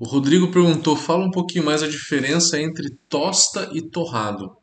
O 0.00 0.04
Rodrigo 0.04 0.50
perguntou: 0.50 0.96
fala 0.96 1.24
um 1.24 1.30
pouquinho 1.30 1.64
mais 1.64 1.82
a 1.82 1.88
diferença 1.88 2.60
entre 2.60 2.90
tosta 3.08 3.70
e 3.72 3.80
torrado. 3.80 4.56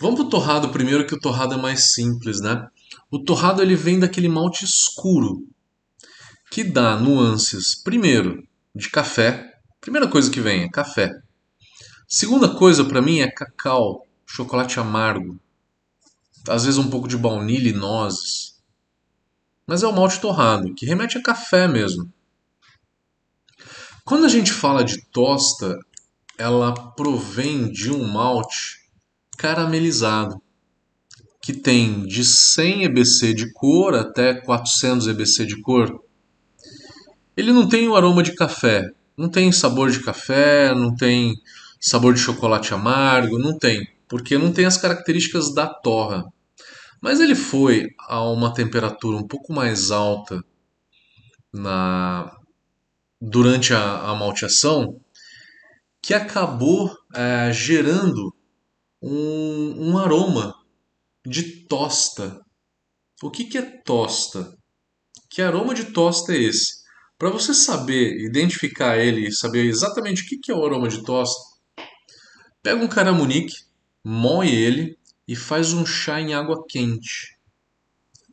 Vamos 0.00 0.20
pro 0.20 0.30
torrado 0.30 0.70
primeiro, 0.70 1.06
que 1.06 1.14
o 1.14 1.20
torrado 1.20 1.54
é 1.54 1.56
mais 1.58 1.92
simples, 1.92 2.40
né? 2.40 2.66
O 3.10 3.22
torrado 3.22 3.60
ele 3.60 3.76
vem 3.76 4.00
daquele 4.00 4.28
malte 4.28 4.64
escuro, 4.64 5.46
que 6.50 6.64
dá 6.64 6.96
nuances, 6.96 7.74
primeiro, 7.74 8.42
de 8.74 8.90
café. 8.90 9.52
Primeira 9.80 10.08
coisa 10.08 10.30
que 10.30 10.40
vem 10.40 10.62
é 10.62 10.68
café. 10.68 11.10
Segunda 12.14 12.46
coisa 12.46 12.84
para 12.84 13.00
mim 13.00 13.20
é 13.20 13.30
cacau, 13.30 14.06
chocolate 14.26 14.78
amargo. 14.78 15.40
Às 16.46 16.66
vezes 16.66 16.78
um 16.78 16.90
pouco 16.90 17.08
de 17.08 17.16
baunilha 17.16 17.70
e 17.70 17.72
nozes. 17.72 18.62
Mas 19.66 19.82
é 19.82 19.86
o 19.86 19.94
malte 19.94 20.20
torrado, 20.20 20.74
que 20.74 20.84
remete 20.84 21.16
a 21.16 21.22
café 21.22 21.66
mesmo. 21.66 22.12
Quando 24.04 24.26
a 24.26 24.28
gente 24.28 24.52
fala 24.52 24.84
de 24.84 25.02
tosta, 25.06 25.78
ela 26.36 26.74
provém 26.90 27.72
de 27.72 27.90
um 27.90 28.06
malte 28.06 28.90
caramelizado, 29.38 30.36
que 31.40 31.54
tem 31.54 32.06
de 32.06 32.26
100 32.26 32.84
EBC 32.84 33.32
de 33.32 33.50
cor 33.54 33.94
até 33.94 34.34
400 34.34 35.08
EBC 35.08 35.46
de 35.46 35.62
cor. 35.62 36.04
Ele 37.34 37.54
não 37.54 37.66
tem 37.66 37.88
o 37.88 37.96
aroma 37.96 38.22
de 38.22 38.34
café, 38.34 38.90
não 39.16 39.30
tem 39.30 39.50
sabor 39.50 39.90
de 39.90 40.00
café, 40.00 40.74
não 40.74 40.94
tem 40.94 41.40
sabor 41.82 42.14
de 42.14 42.20
chocolate 42.20 42.72
amargo, 42.72 43.38
não 43.38 43.58
tem, 43.58 43.86
porque 44.08 44.38
não 44.38 44.52
tem 44.52 44.64
as 44.64 44.76
características 44.76 45.52
da 45.52 45.66
torra. 45.66 46.24
Mas 47.00 47.18
ele 47.18 47.34
foi 47.34 47.88
a 48.08 48.22
uma 48.22 48.54
temperatura 48.54 49.16
um 49.16 49.26
pouco 49.26 49.52
mais 49.52 49.90
alta 49.90 50.40
na 51.52 52.30
durante 53.20 53.72
a, 53.72 54.10
a 54.10 54.14
malteação 54.14 55.00
que 56.00 56.12
acabou 56.12 56.92
é, 57.14 57.52
gerando 57.52 58.34
um, 59.00 59.90
um, 59.90 59.98
aroma 59.98 60.54
de 61.24 61.64
tosta. 61.66 62.40
O 63.22 63.30
que, 63.30 63.44
que 63.44 63.58
é 63.58 63.62
tosta? 63.62 64.56
Que 65.30 65.40
aroma 65.40 65.74
de 65.74 65.84
tosta 65.86 66.32
é 66.32 66.42
esse? 66.42 66.82
Para 67.16 67.30
você 67.30 67.54
saber 67.54 68.16
identificar 68.26 68.98
ele 68.98 69.28
e 69.28 69.32
saber 69.32 69.66
exatamente 69.66 70.22
o 70.22 70.26
que, 70.26 70.38
que 70.38 70.50
é 70.50 70.54
o 70.54 70.64
aroma 70.64 70.88
de 70.88 71.04
tosta, 71.04 71.51
pega 72.62 72.82
um 72.82 72.88
caramunique, 72.88 73.56
moe 74.04 74.48
ele 74.48 74.96
e 75.26 75.34
faz 75.34 75.72
um 75.72 75.84
chá 75.84 76.20
em 76.20 76.34
água 76.34 76.64
quente. 76.68 77.36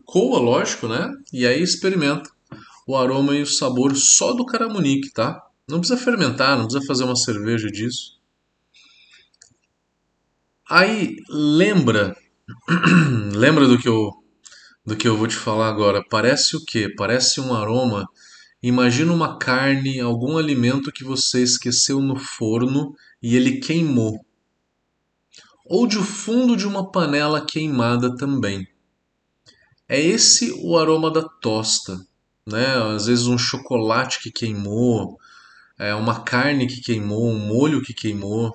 Coa, 0.05 0.39
lógico, 0.39 0.87
né? 0.87 1.11
E 1.31 1.45
aí 1.45 1.61
experimenta 1.61 2.29
o 2.87 2.95
aroma 2.95 3.35
e 3.35 3.41
o 3.41 3.45
sabor 3.45 3.95
só 3.95 4.33
do 4.33 4.45
caramunique, 4.45 5.11
tá? 5.11 5.39
Não 5.67 5.79
precisa 5.79 5.99
fermentar, 5.99 6.57
não 6.57 6.65
precisa 6.65 6.85
fazer 6.87 7.03
uma 7.03 7.15
cerveja 7.15 7.67
disso. 7.67 8.19
Aí 10.67 11.15
lembra, 11.29 12.15
lembra 13.33 13.67
do 13.67 13.77
que 13.77 13.87
eu 13.87 14.11
do 14.85 14.95
que 14.95 15.07
eu 15.07 15.15
vou 15.15 15.27
te 15.27 15.35
falar 15.35 15.69
agora. 15.69 16.03
Parece 16.09 16.55
o 16.55 16.65
quê? 16.65 16.91
Parece 16.97 17.39
um 17.39 17.53
aroma. 17.53 18.07
Imagina 18.61 19.13
uma 19.13 19.37
carne, 19.37 19.99
algum 19.99 20.37
alimento 20.37 20.91
que 20.91 21.03
você 21.03 21.43
esqueceu 21.43 22.01
no 22.01 22.15
forno 22.15 22.95
e 23.21 23.35
ele 23.35 23.59
queimou. 23.59 24.25
Ou 25.65 25.85
de 25.85 25.97
fundo 25.97 26.57
de 26.57 26.67
uma 26.67 26.91
panela 26.91 27.45
queimada 27.45 28.15
também. 28.15 28.67
É 29.87 29.99
esse 29.99 30.51
o 30.63 30.77
aroma 30.77 31.11
da 31.11 31.23
tosta 31.23 32.07
né? 32.49 32.75
Às 32.95 33.05
vezes 33.05 33.27
um 33.27 33.37
chocolate 33.37 34.19
que 34.21 34.31
queimou, 34.31 35.17
é, 35.77 35.93
uma 35.93 36.23
carne 36.23 36.67
que 36.67 36.81
queimou, 36.81 37.29
um 37.29 37.39
molho 37.39 37.81
que 37.81 37.93
queimou. 37.93 38.53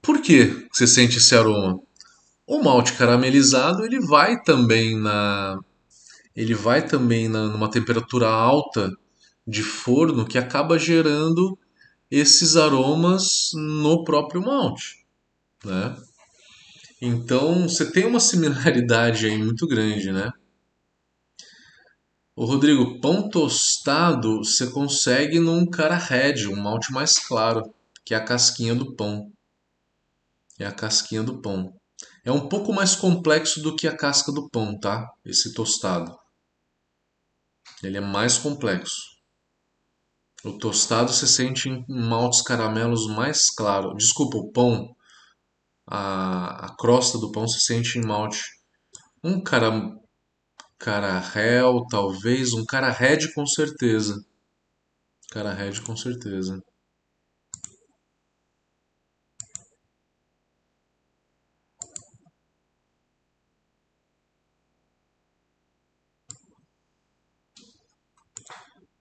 Por 0.00 0.20
que 0.20 0.68
você 0.72 0.86
sente 0.86 1.18
esse 1.18 1.34
aroma? 1.34 1.80
O 2.46 2.62
malte 2.62 2.92
caramelizado 2.94 3.84
ele 3.84 4.00
vai 4.00 4.40
também 4.42 4.98
na 4.98 5.58
ele 6.34 6.54
vai 6.54 6.86
também 6.86 7.28
na, 7.28 7.46
numa 7.46 7.70
temperatura 7.70 8.28
alta 8.28 8.90
de 9.46 9.62
forno 9.62 10.26
que 10.26 10.38
acaba 10.38 10.78
gerando 10.78 11.58
esses 12.10 12.56
aromas 12.56 13.50
no 13.54 14.04
próprio 14.04 14.42
malte, 14.42 15.06
né? 15.64 15.96
Então 17.00 17.68
você 17.68 17.90
tem 17.90 18.06
uma 18.06 18.20
similaridade 18.20 19.26
aí 19.26 19.36
muito 19.36 19.66
grande, 19.66 20.12
né? 20.12 20.30
O 22.34 22.44
Rodrigo, 22.44 23.00
pão 23.00 23.28
tostado 23.28 24.38
você 24.38 24.70
consegue 24.70 25.38
num 25.38 25.66
cara 25.66 25.96
red, 25.96 26.46
um 26.46 26.56
malte 26.56 26.92
mais 26.92 27.18
claro, 27.18 27.74
que 28.04 28.14
é 28.14 28.16
a 28.16 28.24
casquinha 28.24 28.74
do 28.74 28.94
pão. 28.94 29.30
É 30.58 30.64
a 30.64 30.72
casquinha 30.72 31.22
do 31.22 31.42
pão. 31.42 31.74
É 32.24 32.30
um 32.30 32.48
pouco 32.48 32.72
mais 32.72 32.94
complexo 32.94 33.60
do 33.60 33.74
que 33.74 33.88
a 33.88 33.96
casca 33.96 34.30
do 34.30 34.48
pão, 34.48 34.78
tá? 34.78 35.12
Esse 35.24 35.52
tostado. 35.52 36.16
Ele 37.82 37.98
é 37.98 38.00
mais 38.00 38.38
complexo. 38.38 39.11
O 40.44 40.52
tostado 40.58 41.12
você 41.12 41.26
sente 41.26 41.68
em 41.68 41.84
maltes 41.88 42.42
caramelos 42.42 43.06
mais 43.08 43.50
claro. 43.50 43.94
Desculpa, 43.94 44.36
o 44.36 44.50
pão, 44.50 44.94
a, 45.86 46.66
a 46.66 46.76
crosta 46.76 47.18
do 47.18 47.30
pão 47.30 47.46
se 47.46 47.60
sente 47.60 47.98
em 47.98 48.04
malte 48.04 48.42
um 49.22 49.40
cara 49.40 49.70
Cara 50.82 51.20
réu, 51.20 51.86
talvez. 51.88 52.52
Um 52.52 52.64
cara 52.64 52.90
red 52.90 53.32
com 53.34 53.46
certeza. 53.46 54.20
Cara 55.30 55.52
red 55.54 55.80
com 55.80 55.96
certeza. 55.96 56.60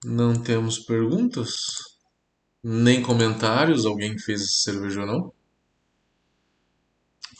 Não 0.03 0.33
temos 0.33 0.79
perguntas? 0.79 1.51
Nem 2.63 3.01
comentários? 3.01 3.85
Alguém 3.85 4.17
fez 4.17 4.61
cerveja 4.63 5.01
ou 5.01 5.07
não? 5.07 5.33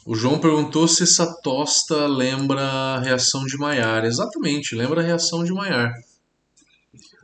O 0.05 0.15
João 0.15 0.39
perguntou 0.39 0.87
se 0.87 1.03
essa 1.03 1.31
tosta 1.43 2.07
lembra 2.07 2.61
a 2.61 2.99
reação 2.99 3.45
de 3.45 3.57
Maillard. 3.57 4.07
Exatamente, 4.07 4.75
lembra 4.75 5.01
a 5.01 5.03
reação 5.03 5.43
de 5.43 5.53
Maillard. 5.53 5.93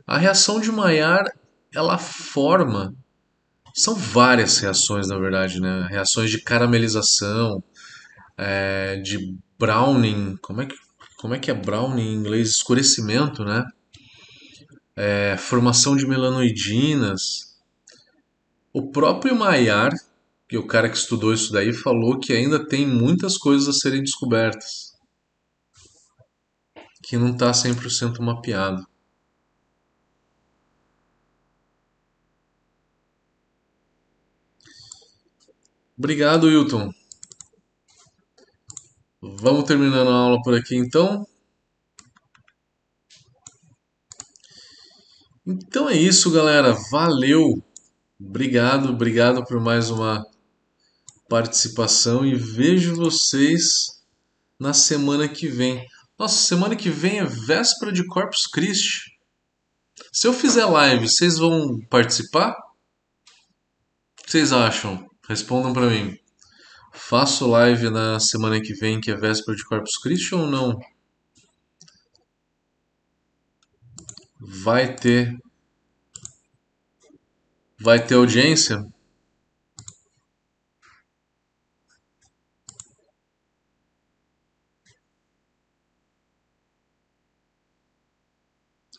A 0.06 0.16
reação 0.16 0.60
de 0.60 0.70
Maillard, 0.70 1.30
ela 1.72 1.98
forma 1.98 2.94
são 3.74 3.94
várias 3.94 4.58
reações, 4.58 5.06
na 5.08 5.16
verdade, 5.18 5.60
né? 5.60 5.86
Reações 5.88 6.30
de 6.30 6.42
caramelização, 6.42 7.62
é, 8.36 8.96
de 8.96 9.36
browning, 9.58 10.36
como 10.42 10.62
é 10.62 10.66
que 10.66 10.74
como 11.16 11.34
é 11.34 11.38
que 11.38 11.50
é 11.50 11.54
browning 11.54 12.12
em 12.12 12.14
inglês? 12.14 12.50
Escurecimento, 12.50 13.44
né? 13.44 13.64
É, 15.00 15.36
formação 15.36 15.94
de 15.94 16.06
melanoidinas. 16.06 17.56
O 18.72 18.90
próprio 18.90 19.36
Maillard 19.36 19.96
que 20.48 20.56
o 20.56 20.66
cara 20.66 20.88
que 20.88 20.96
estudou 20.96 21.32
isso 21.34 21.52
daí 21.52 21.74
falou 21.74 22.18
que 22.18 22.32
ainda 22.32 22.66
tem 22.66 22.86
muitas 22.86 23.36
coisas 23.36 23.68
a 23.68 23.72
serem 23.78 24.00
descobertas. 24.00 24.96
Que 27.02 27.18
não 27.18 27.32
está 27.32 27.50
100% 27.52 28.18
mapeado. 28.20 28.86
Obrigado, 35.98 36.46
Wilton. 36.46 36.90
Vamos 39.20 39.64
terminando 39.64 40.08
a 40.08 40.14
aula 40.14 40.42
por 40.42 40.54
aqui 40.54 40.76
então. 40.76 41.26
Então 45.50 45.88
é 45.88 45.96
isso, 45.96 46.30
galera. 46.30 46.76
Valeu. 46.90 47.64
Obrigado, 48.20 48.90
obrigado 48.90 49.42
por 49.46 49.58
mais 49.58 49.88
uma 49.88 50.22
participação 51.26 52.22
e 52.22 52.34
vejo 52.34 52.94
vocês 52.94 53.62
na 54.60 54.74
semana 54.74 55.26
que 55.26 55.48
vem. 55.48 55.86
Nossa, 56.18 56.36
semana 56.36 56.76
que 56.76 56.90
vem 56.90 57.20
é 57.20 57.24
véspera 57.24 57.90
de 57.90 58.06
Corpus 58.06 58.46
Christi. 58.46 59.10
Se 60.12 60.26
eu 60.26 60.34
fizer 60.34 60.66
live, 60.66 61.08
vocês 61.08 61.38
vão 61.38 61.78
participar? 61.88 62.50
O 62.50 64.24
que 64.24 64.30
vocês 64.30 64.52
acham? 64.52 65.08
Respondam 65.26 65.72
para 65.72 65.88
mim. 65.88 66.14
Faço 66.92 67.46
live 67.46 67.88
na 67.88 68.20
semana 68.20 68.60
que 68.60 68.74
vem, 68.74 69.00
que 69.00 69.10
é 69.10 69.16
véspera 69.16 69.56
de 69.56 69.64
Corpus 69.64 69.96
Christi 69.96 70.34
ou 70.34 70.46
não? 70.46 70.78
Vai 74.40 74.96
ter. 74.96 75.38
Vai 77.80 78.04
ter 78.04 78.14
audiência? 78.14 78.84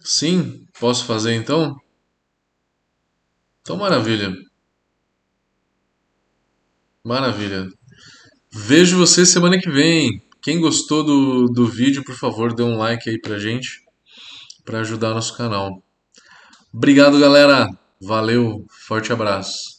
Sim, 0.03 0.65
posso 0.79 1.05
fazer 1.05 1.33
então? 1.35 1.75
Então, 3.61 3.77
maravilha. 3.77 4.33
Maravilha. 7.03 7.67
Vejo 8.51 8.97
você 8.97 9.25
semana 9.25 9.59
que 9.59 9.69
vem. 9.69 10.21
Quem 10.41 10.59
gostou 10.59 11.03
do, 11.03 11.45
do 11.47 11.67
vídeo, 11.67 12.03
por 12.03 12.15
favor, 12.15 12.53
dê 12.53 12.63
um 12.63 12.77
like 12.77 13.09
aí 13.09 13.19
pra 13.19 13.37
gente, 13.39 13.83
para 14.69 14.81
ajudar 14.81 15.15
nosso 15.15 15.35
canal. 15.35 15.81
Obrigado, 16.71 17.19
galera. 17.19 17.67
Valeu, 17.99 18.67
forte 18.87 19.11
abraço. 19.11 19.78